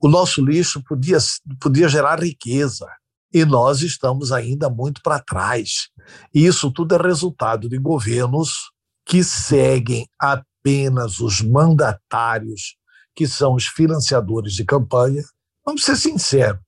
O 0.00 0.08
nosso 0.08 0.44
lixo 0.44 0.82
podia, 0.82 1.18
podia 1.60 1.88
gerar 1.88 2.22
riqueza. 2.22 2.86
E 3.34 3.44
nós 3.44 3.82
estamos 3.82 4.30
ainda 4.30 4.70
muito 4.70 5.02
para 5.02 5.18
trás. 5.18 5.88
E 6.32 6.46
isso 6.46 6.70
tudo 6.70 6.94
é 6.94 6.98
resultado 6.98 7.68
de 7.68 7.76
governos 7.76 8.70
que 9.04 9.24
seguem 9.24 10.08
apenas 10.18 11.18
os 11.18 11.40
mandatários, 11.42 12.76
que 13.12 13.26
são 13.26 13.54
os 13.54 13.66
financiadores 13.66 14.52
de 14.52 14.64
campanha. 14.64 15.22
Vamos 15.66 15.84
ser 15.84 15.96
sinceros, 15.96 16.60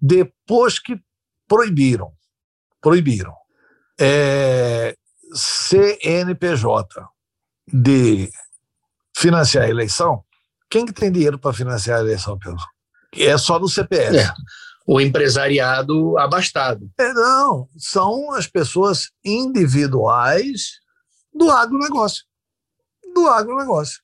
depois 0.00 0.78
que 0.78 0.98
proibiram, 1.46 2.12
proibiram 2.80 3.34
é, 4.00 4.96
CNPJ 5.34 7.06
de 7.66 8.30
financiar 9.16 9.64
a 9.64 9.68
eleição, 9.68 10.24
quem 10.70 10.86
que 10.86 10.92
tem 10.92 11.12
dinheiro 11.12 11.38
para 11.38 11.52
financiar 11.52 11.98
a 11.98 12.02
eleição, 12.02 12.38
Pedro? 12.38 12.62
É 13.16 13.36
só 13.38 13.58
no 13.58 13.68
CPF. 13.68 14.16
É, 14.16 14.32
o 14.86 15.00
empresariado 15.00 16.18
abastado. 16.18 16.90
É, 16.98 17.12
não, 17.12 17.68
são 17.76 18.32
as 18.32 18.46
pessoas 18.46 19.10
individuais 19.24 20.78
do 21.32 21.50
agronegócio. 21.50 22.24
Do 23.14 23.26
agronegócio. 23.28 24.02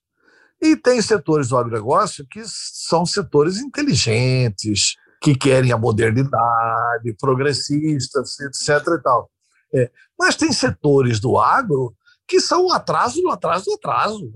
E 0.60 0.76
tem 0.76 1.00
setores 1.00 1.48
do 1.48 1.56
agronegócio 1.56 2.26
que 2.30 2.42
são 2.44 3.04
setores 3.04 3.58
inteligentes, 3.58 4.94
que 5.22 5.34
querem 5.34 5.72
a 5.72 5.78
modernidade, 5.78 7.14
progressistas, 7.18 8.38
etc. 8.40 8.86
E 8.88 9.02
tal. 9.02 9.30
É. 9.74 9.90
Mas 10.18 10.36
tem 10.36 10.52
setores 10.52 11.20
do 11.20 11.38
agro 11.38 11.94
que 12.26 12.40
são 12.40 12.66
o 12.66 12.72
atraso 12.72 13.20
do 13.20 13.30
atraso 13.30 13.64
do 13.64 13.74
atraso, 13.74 14.32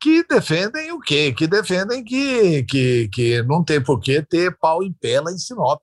que 0.00 0.24
defendem 0.24 0.92
o 0.92 1.00
quê? 1.00 1.32
Que 1.32 1.46
defendem 1.46 2.04
que, 2.04 2.62
que, 2.64 3.08
que 3.08 3.42
não 3.42 3.64
tem 3.64 3.82
por 3.82 4.00
que 4.00 4.22
ter 4.22 4.56
pau 4.58 4.82
em 4.82 4.92
pé 4.92 5.20
lá 5.20 5.32
em 5.32 5.38
Sinop. 5.38 5.80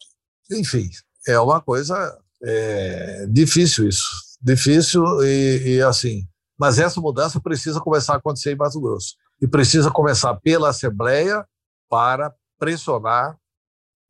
Enfim, 0.51 0.89
é 1.27 1.39
uma 1.39 1.61
coisa 1.61 2.17
é, 2.43 3.25
difícil 3.27 3.87
isso. 3.87 4.05
Difícil 4.41 5.03
e, 5.23 5.75
e 5.75 5.81
assim, 5.81 6.27
mas 6.57 6.79
essa 6.79 7.01
mudança 7.01 7.39
precisa 7.39 7.81
começar 7.81 8.13
a 8.13 8.17
acontecer 8.17 8.53
em 8.53 8.55
Mato 8.55 8.79
Grosso. 8.79 9.15
E 9.41 9.47
precisa 9.47 9.91
começar 9.91 10.33
pela 10.35 10.69
Assembleia 10.69 11.45
para 11.89 12.33
pressionar 12.57 13.37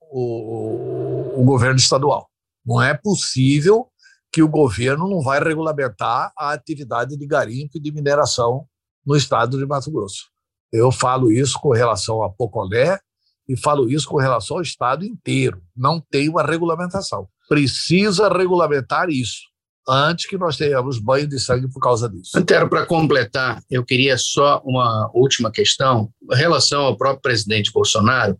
o, 0.02 1.42
o, 1.42 1.44
governo 1.44 1.78
estadual. 1.78 2.30
Não 2.64 2.82
é 2.82 2.94
possível 2.94 3.88
que 4.32 4.44
o 4.44 4.48
governo 4.48 5.10
não 5.10 5.22
vai 5.22 5.42
regulamentar 5.42 6.32
a 6.38 6.52
atividade 6.52 7.18
de 7.18 7.26
garimpo 7.26 7.78
e 7.78 7.82
de 7.82 7.92
mineração 7.92 8.68
no 9.06 9.16
estado 9.16 9.58
de 9.58 9.66
Mato 9.66 9.92
Grosso. 9.92 10.26
Eu 10.72 10.92
falo 10.92 11.32
isso 11.32 11.60
com 11.60 11.72
relação 11.72 12.24
a 12.24 12.30
Pocolé 12.30 13.00
e 13.48 13.56
falo 13.56 13.90
isso 13.90 14.08
com 14.08 14.18
relação 14.18 14.58
ao 14.58 14.64
Estado 14.64 15.06
inteiro. 15.06 15.62
Não 15.76 16.02
tem 16.02 16.28
uma 16.28 16.44
regulamentação. 16.44 17.28
Precisa 17.48 18.28
regulamentar 18.28 19.10
isso 19.10 19.44
antes 19.88 20.26
que 20.26 20.38
nós 20.38 20.58
tenhamos 20.58 20.98
banho 20.98 21.28
de 21.28 21.40
sangue 21.40 21.70
por 21.72 21.80
causa 21.80 22.10
disso. 22.10 22.32
Antero, 22.36 22.68
para 22.68 22.86
completar, 22.86 23.62
eu 23.70 23.86
queria 23.86 24.18
só 24.18 24.62
uma 24.66 25.10
última 25.14 25.52
questão 25.52 26.10
em 26.32 26.36
relação 26.36 26.82
ao 26.82 26.98
próprio 26.98 27.22
presidente 27.22 27.72
Bolsonaro, 27.72 28.38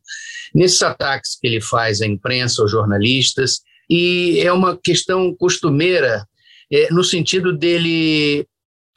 nesses 0.54 0.82
ataques 0.82 1.38
que 1.40 1.46
ele 1.46 1.62
faz 1.62 2.02
à 2.02 2.08
imprensa, 2.08 2.62
aos 2.62 2.72
jornalistas, 2.72 3.60
e 3.88 4.40
é 4.40 4.52
uma 4.52 4.76
questão 4.76 5.36
costumeira, 5.36 6.28
é, 6.72 6.92
no 6.92 7.04
sentido 7.04 7.56
dele 7.56 8.48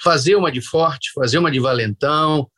fazer 0.02 0.36
uma 0.36 0.50
de 0.50 0.60
forte, 0.60 1.12
fazer 1.14 1.38
uma 1.38 1.50
de 1.50 1.60
valentão, 1.60 2.48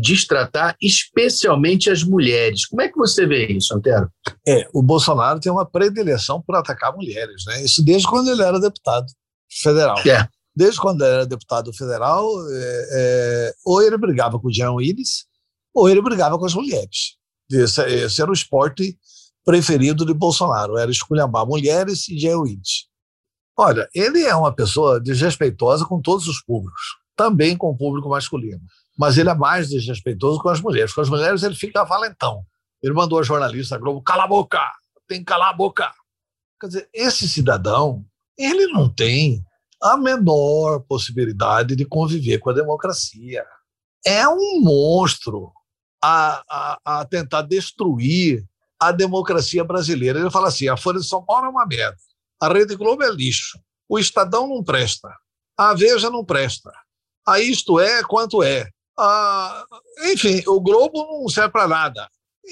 destratar 0.00 0.76
especialmente 0.80 1.90
as 1.90 2.02
mulheres. 2.02 2.66
Como 2.66 2.82
é 2.82 2.88
que 2.88 2.96
você 2.96 3.26
vê 3.26 3.46
isso, 3.46 3.74
Antero? 3.74 4.10
É, 4.46 4.68
o 4.72 4.82
Bolsonaro 4.82 5.40
tem 5.40 5.50
uma 5.50 5.64
predileção 5.64 6.42
por 6.42 6.56
atacar 6.56 6.94
mulheres, 6.94 7.44
né? 7.46 7.62
Isso 7.62 7.84
desde 7.84 8.06
quando 8.06 8.30
ele 8.30 8.42
era 8.42 8.60
deputado 8.60 9.06
federal. 9.50 9.98
É. 10.06 10.28
Desde 10.54 10.80
quando 10.80 11.02
ele 11.02 11.14
era 11.14 11.26
deputado 11.26 11.72
federal, 11.72 12.26
é, 12.50 12.88
é, 12.92 13.54
ou 13.64 13.80
ele 13.80 13.96
brigava 13.96 14.38
com 14.38 14.48
o 14.48 14.52
Jean 14.52 14.72
Willis, 14.72 15.26
ou 15.72 15.88
ele 15.88 16.02
brigava 16.02 16.38
com 16.38 16.44
as 16.44 16.54
mulheres. 16.54 17.16
Esse, 17.50 17.82
esse 17.82 18.20
era 18.20 18.30
o 18.30 18.34
esporte 18.34 18.98
preferido 19.44 20.04
de 20.04 20.12
Bolsonaro, 20.12 20.76
era 20.76 20.90
esculhambar 20.90 21.46
mulheres 21.46 22.08
e 22.08 22.18
Jean 22.18 22.40
Willis. 22.40 22.87
Olha, 23.58 23.88
ele 23.94 24.22
é 24.22 24.34
uma 24.34 24.54
pessoa 24.54 25.00
desrespeitosa 25.00 25.84
com 25.84 26.00
todos 26.00 26.28
os 26.28 26.40
públicos, 26.40 26.96
também 27.16 27.56
com 27.56 27.70
o 27.70 27.76
público 27.76 28.08
masculino 28.08 28.62
mas 28.98 29.16
ele 29.16 29.30
é 29.30 29.34
mais 29.34 29.68
desrespeitoso 29.68 30.40
com 30.40 30.48
as 30.48 30.60
mulheres. 30.60 30.92
Com 30.92 31.00
as 31.00 31.08
mulheres 31.08 31.44
ele 31.44 31.54
fica 31.54 31.84
valentão. 31.84 32.44
Ele 32.82 32.92
mandou 32.92 33.20
a 33.20 33.22
jornalista 33.22 33.78
Globo, 33.78 34.02
cala 34.02 34.24
a 34.24 34.26
boca, 34.26 34.60
tem 35.06 35.20
que 35.20 35.24
calar 35.24 35.50
a 35.50 35.56
boca. 35.56 35.88
Quer 36.60 36.66
dizer, 36.66 36.88
esse 36.92 37.28
cidadão, 37.28 38.04
ele 38.36 38.66
não 38.66 38.92
tem 38.92 39.44
a 39.80 39.96
menor 39.96 40.80
possibilidade 40.80 41.76
de 41.76 41.84
conviver 41.84 42.38
com 42.38 42.50
a 42.50 42.54
democracia. 42.54 43.44
É 44.04 44.28
um 44.28 44.60
monstro 44.60 45.52
a, 46.02 46.42
a, 46.50 47.00
a 47.00 47.04
tentar 47.04 47.42
destruir 47.42 48.44
a 48.80 48.90
democracia 48.90 49.62
brasileira. 49.62 50.18
Ele 50.18 50.30
fala 50.30 50.48
assim: 50.48 50.68
a 50.68 50.76
Folha 50.76 50.98
de 50.98 51.06
São 51.06 51.24
Paulo 51.24 51.46
é 51.46 51.48
uma 51.48 51.66
merda, 51.66 51.96
a 52.40 52.52
Rede 52.52 52.76
Globo 52.76 53.02
é 53.02 53.10
lixo, 53.10 53.58
o 53.88 53.98
Estadão 53.98 54.46
não 54.46 54.62
presta, 54.62 55.12
a 55.56 55.74
Veja 55.74 56.10
não 56.10 56.24
presta, 56.24 56.72
a 57.26 57.40
Isto 57.40 57.78
É 57.80 58.02
quanto 58.02 58.42
é, 58.42 58.68
ah, 58.98 59.64
enfim, 60.12 60.42
o 60.46 60.60
Globo 60.60 61.06
não 61.06 61.28
serve 61.28 61.52
para 61.52 61.68
nada. 61.68 62.08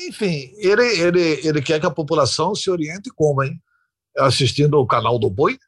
Enfim, 0.09 0.53
ele, 0.59 0.85
ele, 1.01 1.41
ele 1.43 1.61
quer 1.61 1.81
que 1.81 1.87
a 1.87 1.91
população 1.91 2.55
se 2.55 2.71
oriente 2.71 3.11
como, 3.15 3.43
hein? 3.43 3.61
Assistindo 4.17 4.75
o 4.75 4.87
canal 4.87 5.19
do 5.19 5.29
Boi, 5.29 5.59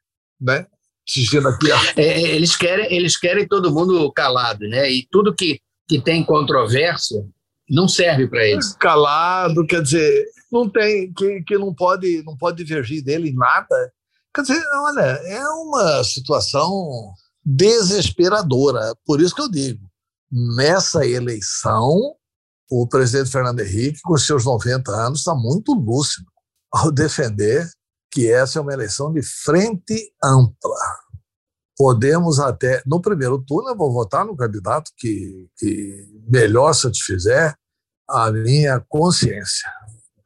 né? 0.41 0.67
Assistindo 1.09 1.49
aqui. 1.49 1.73
A... 1.73 1.77
É, 1.97 2.03
é, 2.03 2.21
eles, 2.29 2.55
querem, 2.55 2.95
eles 2.95 3.17
querem 3.17 3.49
todo 3.49 3.73
mundo 3.73 4.11
calado, 4.13 4.69
né? 4.69 4.89
E 4.91 5.07
tudo 5.11 5.35
que, 5.35 5.61
que 5.89 6.01
tem 6.01 6.23
controvérsia 6.23 7.27
não 7.69 7.89
serve 7.89 8.29
para 8.29 8.47
eles. 8.47 8.75
Calado, 8.75 9.67
quer 9.67 9.83
dizer, 9.83 10.27
não 10.53 10.69
tem, 10.69 11.13
que, 11.13 11.43
que 11.43 11.59
não 11.59 11.75
pode 11.75 12.23
não 12.25 12.37
pode 12.37 12.63
divergir 12.63 13.03
dele 13.03 13.31
em 13.31 13.35
nada. 13.35 13.93
Quer 14.35 14.43
dizer, 14.43 14.63
olha, 14.75 15.03
é 15.03 15.49
uma 15.49 16.05
situação 16.05 17.13
desesperadora. 17.45 18.95
Por 19.05 19.21
isso 19.21 19.35
que 19.35 19.43
eu 19.43 19.51
digo, 19.51 19.89
nessa 20.31 21.07
eleição, 21.07 22.15
o 22.71 22.87
presidente 22.87 23.31
Fernando 23.31 23.61
Henrique, 23.61 24.01
com 24.03 24.17
seus 24.19 24.45
90 24.45 24.91
anos, 24.93 25.21
está 25.21 25.35
muito 25.35 25.73
lúcido 25.73 26.31
ao 26.71 26.93
defender 26.93 27.69
que 28.11 28.31
essa 28.31 28.59
é 28.59 28.63
uma 28.63 28.73
eleição 28.73 29.13
de 29.13 29.23
frente 29.23 30.13
ampla. 30.23 30.77
Podemos 31.77 32.41
até, 32.41 32.83
no 32.87 33.01
primeiro 33.01 33.43
turno, 33.43 33.71
eu 33.71 33.77
vou 33.77 33.93
votar 33.93 34.25
no 34.25 34.37
candidato 34.37 34.91
que, 34.97 35.49
que 35.57 36.07
melhor 36.29 36.73
satisfizer 36.75 37.55
a 38.09 38.33
minha 38.33 38.85
consciência. 38.89 39.71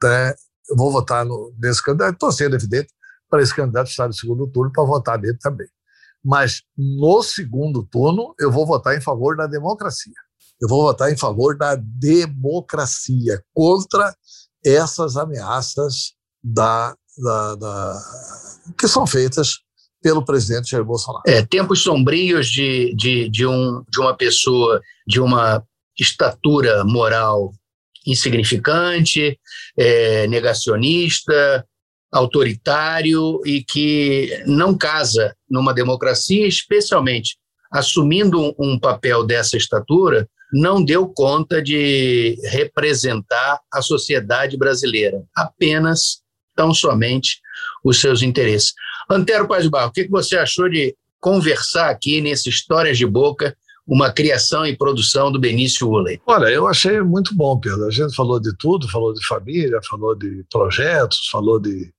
Né? 0.03 0.35
Eu 0.69 0.77
vou 0.77 0.91
votar 0.91 1.25
no, 1.25 1.55
nesse 1.59 1.83
candidato, 1.83 2.15
estou 2.15 2.33
sendo 2.33 2.57
evidente 2.57 2.93
para 3.33 3.43
esse 3.43 3.57
candidato 3.57 3.89
estar 3.89 4.07
no 4.07 4.13
segundo 4.13 4.47
turno 4.47 4.71
para 4.71 4.85
votar 4.85 5.19
nele 5.19 5.39
também. 5.39 5.67
Mas 6.23 6.61
no 6.77 7.23
segundo 7.23 7.83
turno, 7.83 8.35
eu 8.39 8.53
vou 8.53 8.67
votar 8.67 8.95
em 8.95 9.01
favor 9.01 9.35
da 9.35 9.47
democracia. 9.47 10.13
Eu 10.61 10.69
vou 10.69 10.83
votar 10.83 11.11
em 11.11 11.17
favor 11.17 11.57
da 11.57 11.75
democracia, 11.75 13.43
contra 13.55 14.15
essas 14.63 15.17
ameaças 15.17 16.13
da, 16.45 16.95
da, 17.17 17.55
da 17.55 18.01
que 18.77 18.87
são 18.87 19.07
feitas 19.07 19.61
pelo 20.03 20.23
presidente 20.23 20.71
Jair 20.71 20.85
Bolsonaro. 20.85 21.23
É, 21.27 21.41
tempos 21.43 21.83
sombrios 21.83 22.49
de, 22.49 22.95
de, 22.95 23.31
de, 23.31 23.47
um, 23.47 23.83
de 23.89 23.99
uma 23.99 24.15
pessoa 24.15 24.79
de 25.07 25.21
uma 25.21 25.65
estatura 25.99 26.85
moral 26.85 27.51
insignificante, 28.07 29.39
é, 29.79 30.27
negacionista, 30.27 31.67
autoritário 32.13 33.41
e 33.47 33.65
que 33.65 34.43
não 34.47 34.77
casa 34.77 35.35
numa 35.49 35.73
democracia, 35.73 36.47
especialmente 36.47 37.37
assumindo 37.73 38.55
um 38.59 38.79
papel 38.79 39.25
dessa 39.25 39.57
estatura, 39.57 40.29
não 40.53 40.85
deu 40.85 41.09
conta 41.09 41.63
de 41.63 42.39
representar 42.45 43.59
a 43.73 43.81
sociedade 43.81 44.59
brasileira, 44.59 45.23
apenas, 45.35 46.21
tão 46.55 46.75
somente, 46.75 47.41
os 47.83 47.99
seus 47.99 48.21
interesses. 48.21 48.75
Antero 49.11 49.49
Paz 49.49 49.67
Barro, 49.67 49.89
o 49.89 49.93
que 49.93 50.07
você 50.09 50.37
achou 50.37 50.69
de 50.69 50.95
conversar 51.19 51.89
aqui 51.89 52.21
nesse 52.21 52.51
Histórias 52.51 52.99
de 52.99 53.07
Boca 53.07 53.57
uma 53.87 54.13
criação 54.13 54.67
e 54.67 54.77
produção 54.77 55.31
do 55.31 55.41
Benício 55.41 55.89
Uley? 55.89 56.21
Olha, 56.27 56.47
eu 56.47 56.67
achei 56.67 57.01
muito 57.01 57.35
bom, 57.35 57.59
Pedro. 57.59 57.85
A 57.87 57.91
gente 57.91 58.15
falou 58.15 58.41
de 58.41 58.57
tudo, 58.57 58.89
falou 58.89 59.13
de 59.13 59.25
família, 59.27 59.81
falou 59.89 60.15
de 60.15 60.45
projetos, 60.51 61.29
falou 61.29 61.59
de, 61.59 61.93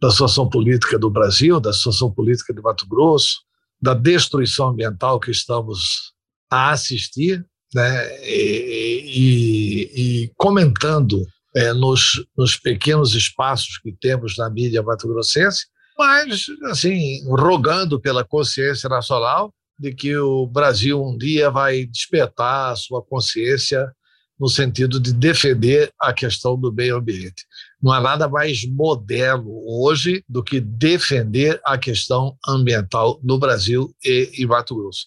da 0.00 0.10
situação 0.10 0.48
política 0.48 0.98
do 0.98 1.10
Brasil, 1.10 1.60
da 1.60 1.72
situação 1.72 2.10
política 2.10 2.54
de 2.54 2.60
Mato 2.60 2.86
Grosso, 2.86 3.40
da 3.80 3.94
destruição 3.94 4.68
ambiental 4.68 5.18
que 5.18 5.30
estamos 5.30 6.12
a 6.50 6.70
assistir, 6.70 7.44
né? 7.74 8.24
e, 8.24 9.02
e, 9.16 10.22
e 10.24 10.32
comentando 10.36 11.20
é, 11.54 11.72
nos, 11.72 12.24
nos 12.36 12.56
pequenos 12.56 13.14
espaços 13.14 13.78
que 13.78 13.92
temos 13.92 14.36
na 14.36 14.50
mídia 14.50 14.82
mato-grossense, 14.82 15.66
mas, 15.96 16.46
assim, 16.64 17.24
rogando 17.28 18.00
pela 18.00 18.24
consciência 18.24 18.88
nacional 18.88 19.52
de 19.78 19.92
que 19.94 20.16
o 20.16 20.46
Brasil 20.46 21.02
um 21.02 21.16
dia 21.16 21.50
vai 21.50 21.84
despertar 21.84 22.72
a 22.72 22.76
sua 22.76 23.02
consciência 23.02 23.90
no 24.38 24.48
sentido 24.48 24.98
de 24.98 25.12
defender 25.12 25.92
a 26.00 26.12
questão 26.12 26.58
do 26.58 26.72
meio 26.72 26.96
ambiente. 26.96 27.44
Não 27.82 27.92
há 27.92 28.00
nada 28.00 28.28
mais 28.28 28.66
moderno 28.66 29.62
hoje 29.66 30.24
do 30.28 30.42
que 30.42 30.60
defender 30.60 31.60
a 31.64 31.78
questão 31.78 32.36
ambiental 32.46 33.20
no 33.22 33.38
Brasil 33.38 33.94
e 34.04 34.30
em 34.38 34.46
Mato 34.46 34.74
Grosso. 34.74 35.06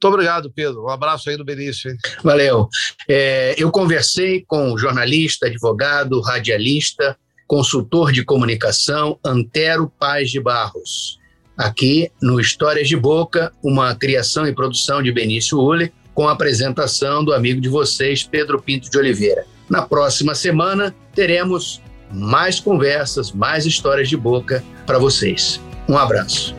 Muito 0.00 0.14
obrigado, 0.14 0.52
Pedro. 0.52 0.84
Um 0.84 0.90
abraço 0.90 1.28
aí 1.28 1.36
do 1.36 1.44
Benício. 1.44 1.90
Hein? 1.90 1.96
Valeu. 2.22 2.68
É, 3.08 3.54
eu 3.58 3.68
conversei 3.70 4.44
com 4.46 4.78
jornalista, 4.78 5.46
advogado, 5.46 6.20
radialista, 6.20 7.18
consultor 7.48 8.12
de 8.12 8.24
comunicação 8.24 9.18
Antero 9.24 9.92
Paz 9.98 10.30
de 10.30 10.40
Barros 10.40 11.17
aqui 11.58 12.10
no 12.22 12.40
Histórias 12.40 12.86
de 12.86 12.96
Boca, 12.96 13.52
uma 13.62 13.92
criação 13.96 14.46
e 14.46 14.54
produção 14.54 15.02
de 15.02 15.10
Benício 15.10 15.58
Ulle, 15.58 15.92
com 16.14 16.28
a 16.28 16.32
apresentação 16.32 17.24
do 17.24 17.34
amigo 17.34 17.60
de 17.60 17.68
vocês, 17.68 18.22
Pedro 18.22 18.62
Pinto 18.62 18.88
de 18.88 18.96
Oliveira. 18.96 19.44
Na 19.68 19.82
próxima 19.82 20.34
semana, 20.34 20.94
teremos 21.14 21.82
mais 22.12 22.58
conversas, 22.60 23.32
mais 23.32 23.66
histórias 23.66 24.08
de 24.08 24.16
boca 24.16 24.64
para 24.86 24.98
vocês. 24.98 25.60
Um 25.88 25.98
abraço. 25.98 26.54